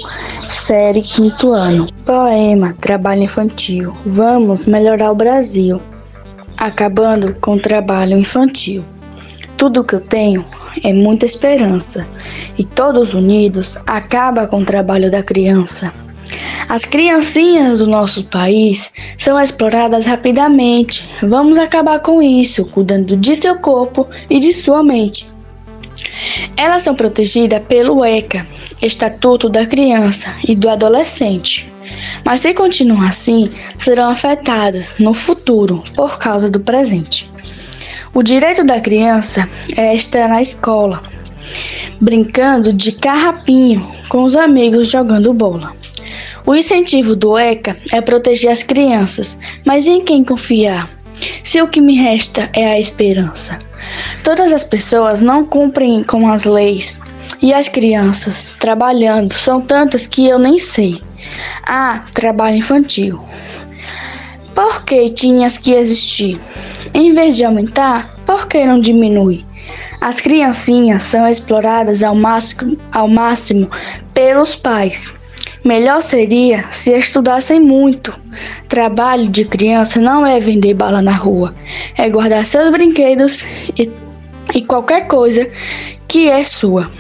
série 0.47 1.01
quinto 1.01 1.53
ano. 1.53 1.87
Poema 2.05 2.75
Trabalho 2.79 3.23
Infantil. 3.23 3.97
Vamos 4.05 4.67
melhorar 4.67 5.09
o 5.09 5.15
Brasil, 5.15 5.81
acabando 6.59 7.33
com 7.41 7.55
o 7.55 7.59
trabalho 7.59 8.15
infantil. 8.15 8.85
Tudo 9.57 9.83
que 9.83 9.95
eu 9.95 10.01
tenho 10.01 10.45
é 10.83 10.93
muita 10.93 11.25
esperança 11.25 12.05
e 12.59 12.63
todos 12.63 13.15
unidos 13.15 13.79
acaba 13.87 14.45
com 14.45 14.61
o 14.61 14.65
trabalho 14.65 15.09
da 15.09 15.23
criança. 15.23 15.91
As 16.71 16.85
criancinhas 16.85 17.79
do 17.79 17.85
nosso 17.85 18.23
país 18.23 18.93
são 19.17 19.37
exploradas 19.37 20.05
rapidamente. 20.05 21.05
Vamos 21.21 21.57
acabar 21.57 21.99
com 21.99 22.23
isso, 22.23 22.63
cuidando 22.63 23.17
de 23.17 23.35
seu 23.35 23.57
corpo 23.57 24.07
e 24.29 24.39
de 24.39 24.53
sua 24.53 24.81
mente. 24.81 25.27
Elas 26.55 26.83
são 26.83 26.95
protegidas 26.95 27.61
pelo 27.67 28.05
ECA, 28.05 28.47
Estatuto 28.81 29.49
da 29.49 29.65
Criança 29.65 30.33
e 30.47 30.55
do 30.55 30.69
Adolescente. 30.69 31.69
Mas 32.23 32.39
se 32.39 32.53
continuar 32.53 33.09
assim, 33.09 33.51
serão 33.77 34.09
afetadas 34.09 34.95
no 34.97 35.13
futuro 35.13 35.83
por 35.93 36.17
causa 36.17 36.49
do 36.49 36.61
presente. 36.61 37.29
O 38.13 38.23
direito 38.23 38.63
da 38.63 38.79
criança 38.79 39.49
é 39.75 39.93
estar 39.93 40.29
na 40.29 40.41
escola, 40.41 41.03
brincando 41.99 42.71
de 42.71 42.93
carrapinho 42.93 43.85
com 44.07 44.23
os 44.23 44.37
amigos 44.37 44.89
jogando 44.89 45.33
bola. 45.33 45.80
O 46.45 46.55
incentivo 46.55 47.15
do 47.15 47.37
ECA 47.37 47.77
é 47.91 48.01
proteger 48.01 48.51
as 48.51 48.63
crianças, 48.63 49.37
mas 49.65 49.87
em 49.87 50.01
quem 50.01 50.23
confiar? 50.23 50.89
Se 51.43 51.61
o 51.61 51.67
que 51.67 51.79
me 51.79 51.95
resta 51.95 52.49
é 52.53 52.65
a 52.65 52.79
esperança. 52.79 53.59
Todas 54.23 54.51
as 54.51 54.63
pessoas 54.63 55.21
não 55.21 55.45
cumprem 55.45 56.03
com 56.03 56.27
as 56.27 56.45
leis 56.45 56.99
e 57.41 57.53
as 57.53 57.67
crianças 57.67 58.53
trabalhando 58.59 59.33
são 59.33 59.61
tantas 59.61 60.05
que 60.05 60.27
eu 60.27 60.39
nem 60.39 60.57
sei. 60.57 61.01
Ah, 61.63 62.05
trabalho 62.13 62.57
infantil. 62.57 63.21
Por 64.53 64.83
que 64.83 65.09
tinhas 65.09 65.57
que 65.57 65.73
existir? 65.73 66.39
Em 66.93 67.13
vez 67.13 67.37
de 67.37 67.45
aumentar, 67.45 68.15
por 68.25 68.47
que 68.47 68.65
não 68.65 68.79
diminui? 68.79 69.45
As 70.01 70.19
criancinhas 70.19 71.03
são 71.03 71.27
exploradas 71.27 72.03
ao 72.03 72.15
máximo, 72.15 72.77
ao 72.91 73.07
máximo 73.07 73.69
pelos 74.13 74.55
pais. 74.55 75.13
Melhor 75.63 76.01
seria 76.01 76.65
se 76.71 76.91
estudassem 76.91 77.59
muito. 77.59 78.19
Trabalho 78.67 79.29
de 79.29 79.45
criança 79.45 80.01
não 80.01 80.25
é 80.25 80.39
vender 80.39 80.73
bala 80.73 81.01
na 81.01 81.13
rua, 81.13 81.53
é 81.97 82.09
guardar 82.09 82.45
seus 82.45 82.71
brinquedos 82.71 83.45
e, 83.77 83.91
e 84.55 84.61
qualquer 84.61 85.07
coisa 85.07 85.47
que 86.07 86.27
é 86.27 86.43
sua. 86.43 86.91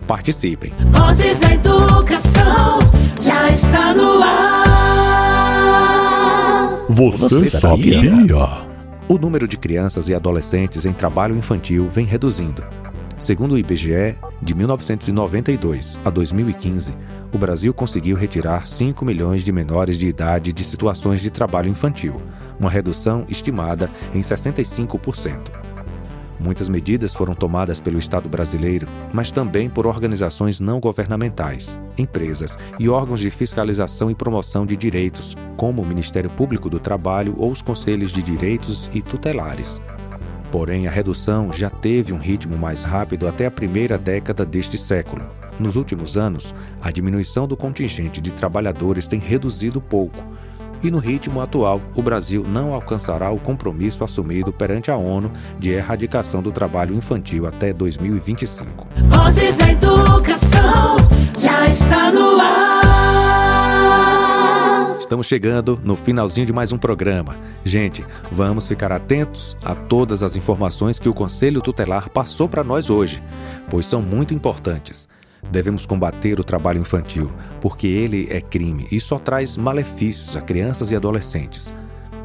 Participem. 0.05 0.73
Vozes 0.91 1.39
da 1.39 1.53
Educação 1.53 2.79
já 3.21 3.49
está 3.49 3.93
no 3.93 4.21
ar. 4.21 4.65
Você 6.89 7.49
sabia? 7.49 8.11
O 9.07 9.17
número 9.17 9.47
de 9.47 9.55
crianças 9.55 10.09
e 10.09 10.13
adolescentes 10.13 10.85
em 10.85 10.91
trabalho 10.91 11.37
infantil 11.37 11.87
vem 11.89 12.05
reduzindo. 12.05 12.61
Segundo 13.17 13.53
o 13.53 13.57
IBGE, 13.57 14.17
de 14.41 14.53
1992 14.53 15.97
a 16.03 16.09
2015, 16.09 16.93
o 17.33 17.37
Brasil 17.37 17.73
conseguiu 17.73 18.17
retirar 18.17 18.67
5 18.67 19.05
milhões 19.05 19.45
de 19.45 19.51
menores 19.53 19.97
de 19.97 20.09
idade 20.09 20.51
de 20.51 20.61
situações 20.61 21.21
de 21.21 21.29
trabalho 21.29 21.69
infantil, 21.69 22.21
uma 22.63 22.71
redução 22.71 23.25
estimada 23.27 23.91
em 24.15 24.21
65%. 24.21 25.37
Muitas 26.39 26.67
medidas 26.67 27.13
foram 27.13 27.33
tomadas 27.33 27.79
pelo 27.79 27.99
Estado 27.99 28.27
brasileiro, 28.27 28.87
mas 29.13 29.31
também 29.31 29.69
por 29.69 29.85
organizações 29.85 30.59
não 30.59 30.79
governamentais, 30.79 31.79
empresas 31.97 32.57
e 32.79 32.89
órgãos 32.89 33.21
de 33.21 33.29
fiscalização 33.29 34.09
e 34.09 34.15
promoção 34.15 34.65
de 34.65 34.75
direitos, 34.75 35.37
como 35.55 35.81
o 35.81 35.85
Ministério 35.85 36.29
Público 36.29 36.69
do 36.69 36.79
Trabalho 36.79 37.33
ou 37.37 37.51
os 37.51 37.61
Conselhos 37.61 38.11
de 38.11 38.21
Direitos 38.21 38.89
e 38.93 39.01
Tutelares. 39.01 39.79
Porém, 40.51 40.87
a 40.87 40.91
redução 40.91 41.51
já 41.51 41.69
teve 41.69 42.13
um 42.13 42.17
ritmo 42.17 42.57
mais 42.57 42.83
rápido 42.83 43.27
até 43.27 43.45
a 43.45 43.51
primeira 43.51 43.97
década 43.97 44.45
deste 44.45 44.77
século. 44.77 45.25
Nos 45.59 45.75
últimos 45.75 46.17
anos, 46.17 46.53
a 46.81 46.91
diminuição 46.91 47.47
do 47.47 47.55
contingente 47.55 48.19
de 48.19 48.31
trabalhadores 48.31 49.07
tem 49.07 49.19
reduzido 49.19 49.81
pouco, 49.81 50.23
e 50.83 50.91
no 50.91 50.99
ritmo 50.99 51.39
atual, 51.39 51.81
o 51.95 52.01
Brasil 52.01 52.45
não 52.47 52.73
alcançará 52.73 53.31
o 53.31 53.39
compromisso 53.39 54.03
assumido 54.03 54.51
perante 54.51 54.91
a 54.91 54.97
ONU 54.97 55.31
de 55.57 55.69
erradicação 55.69 56.41
do 56.41 56.51
trabalho 56.51 56.93
infantil 56.93 57.47
até 57.47 57.71
2025. 57.71 58.87
Vozes 59.07 59.55
da 59.55 59.71
Educação 59.71 60.97
já 61.39 61.67
está 61.67 62.11
no 62.11 62.39
ar. 62.39 62.83
Estamos 64.99 65.27
chegando 65.27 65.79
no 65.83 65.95
finalzinho 65.95 66.47
de 66.47 66.51
mais 66.51 66.73
um 66.73 66.77
programa. 66.77 67.37
Gente, 67.63 68.03
vamos 68.31 68.67
ficar 68.67 68.91
atentos 68.91 69.55
a 69.63 69.75
todas 69.75 70.23
as 70.23 70.35
informações 70.35 70.99
que 70.99 71.07
o 71.07 71.13
Conselho 71.13 71.61
Tutelar 71.61 72.09
passou 72.09 72.49
para 72.49 72.63
nós 72.63 72.89
hoje, 72.89 73.23
pois 73.69 73.85
são 73.85 74.01
muito 74.01 74.33
importantes. 74.33 75.07
Devemos 75.51 75.85
combater 75.85 76.39
o 76.39 76.43
trabalho 76.43 76.81
infantil, 76.81 77.31
porque 77.61 77.87
ele 77.87 78.27
é 78.31 78.41
crime 78.41 78.87
e 78.91 78.99
só 78.99 79.19
traz 79.19 79.57
malefícios 79.57 80.35
a 80.35 80.41
crianças 80.41 80.91
e 80.91 80.95
adolescentes. 80.95 81.73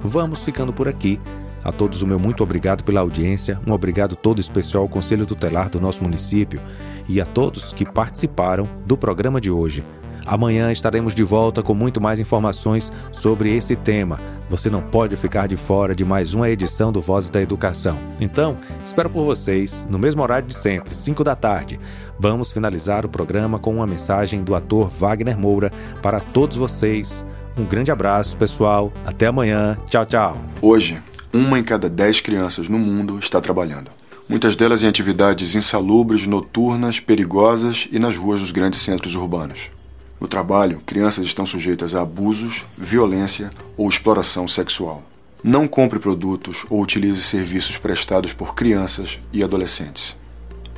Vamos 0.00 0.42
ficando 0.42 0.72
por 0.72 0.88
aqui. 0.88 1.20
A 1.64 1.72
todos 1.72 2.02
o 2.02 2.06
meu 2.06 2.18
muito 2.18 2.42
obrigado 2.42 2.84
pela 2.84 3.00
audiência, 3.00 3.60
um 3.66 3.72
obrigado 3.72 4.14
todo 4.14 4.40
especial 4.40 4.84
ao 4.84 4.88
Conselho 4.88 5.26
Tutelar 5.26 5.68
do 5.68 5.80
nosso 5.80 6.02
município 6.02 6.60
e 7.08 7.20
a 7.20 7.26
todos 7.26 7.72
que 7.72 7.84
participaram 7.84 8.68
do 8.86 8.96
programa 8.96 9.40
de 9.40 9.50
hoje. 9.50 9.84
Amanhã 10.28 10.70
estaremos 10.70 11.14
de 11.14 11.22
volta 11.22 11.62
com 11.62 11.72
muito 11.72 12.02
mais 12.02 12.20
informações 12.20 12.92
sobre 13.10 13.56
esse 13.56 13.74
tema. 13.74 14.20
Você 14.50 14.68
não 14.68 14.82
pode 14.82 15.16
ficar 15.16 15.48
de 15.48 15.56
fora 15.56 15.94
de 15.94 16.04
mais 16.04 16.34
uma 16.34 16.50
edição 16.50 16.92
do 16.92 17.00
Vozes 17.00 17.30
da 17.30 17.40
Educação. 17.40 17.96
Então, 18.20 18.58
espero 18.84 19.08
por 19.08 19.24
vocês 19.24 19.86
no 19.88 19.98
mesmo 19.98 20.20
horário 20.20 20.46
de 20.46 20.54
sempre, 20.54 20.94
5 20.94 21.24
da 21.24 21.34
tarde. 21.34 21.80
Vamos 22.18 22.52
finalizar 22.52 23.06
o 23.06 23.08
programa 23.08 23.58
com 23.58 23.76
uma 23.76 23.86
mensagem 23.86 24.44
do 24.44 24.54
ator 24.54 24.88
Wagner 24.88 25.38
Moura 25.38 25.72
para 26.02 26.20
todos 26.20 26.58
vocês. 26.58 27.24
Um 27.56 27.64
grande 27.64 27.90
abraço, 27.90 28.36
pessoal. 28.36 28.92
Até 29.06 29.28
amanhã. 29.28 29.78
Tchau, 29.86 30.04
tchau. 30.04 30.36
Hoje, 30.60 31.02
uma 31.32 31.58
em 31.58 31.64
cada 31.64 31.88
dez 31.88 32.20
crianças 32.20 32.68
no 32.68 32.78
mundo 32.78 33.18
está 33.18 33.40
trabalhando. 33.40 33.90
Muitas 34.28 34.54
delas 34.54 34.82
em 34.82 34.86
atividades 34.88 35.54
insalubres, 35.54 36.26
noturnas, 36.26 37.00
perigosas 37.00 37.88
e 37.90 37.98
nas 37.98 38.14
ruas 38.14 38.40
dos 38.40 38.50
grandes 38.50 38.80
centros 38.80 39.14
urbanos. 39.14 39.70
No 40.20 40.26
trabalho, 40.26 40.80
crianças 40.84 41.24
estão 41.24 41.46
sujeitas 41.46 41.94
a 41.94 42.02
abusos, 42.02 42.64
violência 42.76 43.50
ou 43.76 43.88
exploração 43.88 44.48
sexual. 44.48 45.02
Não 45.42 45.68
compre 45.68 46.00
produtos 46.00 46.66
ou 46.68 46.82
utilize 46.82 47.22
serviços 47.22 47.78
prestados 47.78 48.32
por 48.32 48.54
crianças 48.54 49.20
e 49.32 49.44
adolescentes. 49.44 50.16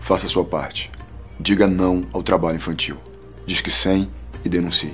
Faça 0.00 0.28
sua 0.28 0.44
parte. 0.44 0.90
Diga 1.38 1.66
não 1.66 2.02
ao 2.12 2.22
trabalho 2.22 2.56
infantil. 2.56 2.98
Disque 3.46 3.70
100 3.70 4.08
e 4.44 4.48
denuncie. 4.48 4.92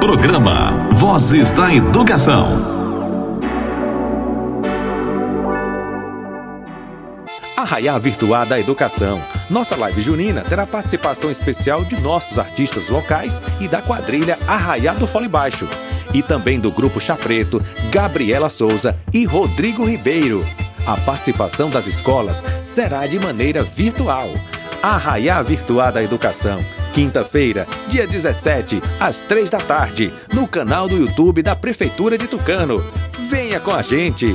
Programa 0.00 0.88
Vozes 0.92 1.52
da 1.52 1.74
Educação. 1.74 2.79
Arraiá 7.60 7.98
Virtuar 7.98 8.46
da 8.46 8.58
Educação. 8.58 9.22
Nossa 9.50 9.76
live 9.76 10.00
junina 10.00 10.40
terá 10.40 10.66
participação 10.66 11.30
especial 11.30 11.84
de 11.84 12.00
nossos 12.00 12.38
artistas 12.38 12.88
locais 12.88 13.40
e 13.60 13.68
da 13.68 13.82
quadrilha 13.82 14.38
Arraiá 14.46 14.94
do 14.94 15.06
Fole 15.06 15.28
Baixo. 15.28 15.68
E 16.14 16.22
também 16.22 16.58
do 16.58 16.70
grupo 16.70 17.00
Chapreto, 17.00 17.58
Gabriela 17.90 18.48
Souza 18.48 18.96
e 19.12 19.24
Rodrigo 19.24 19.84
Ribeiro. 19.84 20.40
A 20.86 20.96
participação 20.96 21.68
das 21.68 21.86
escolas 21.86 22.42
será 22.64 23.06
de 23.06 23.18
maneira 23.18 23.62
virtual. 23.62 24.30
Arraiá 24.82 25.42
Virtuar 25.42 25.92
da 25.92 26.02
Educação 26.02 26.58
Quinta-feira, 26.92 27.68
dia 27.88 28.06
17, 28.06 28.82
às 28.98 29.18
3 29.18 29.48
da 29.48 29.58
tarde, 29.58 30.12
no 30.34 30.46
canal 30.48 30.88
do 30.88 30.96
YouTube 30.96 31.42
da 31.42 31.54
Prefeitura 31.54 32.18
de 32.18 32.26
Tucano. 32.26 32.84
Venha 33.28 33.60
com 33.60 33.70
a 33.70 33.80
gente! 33.80 34.34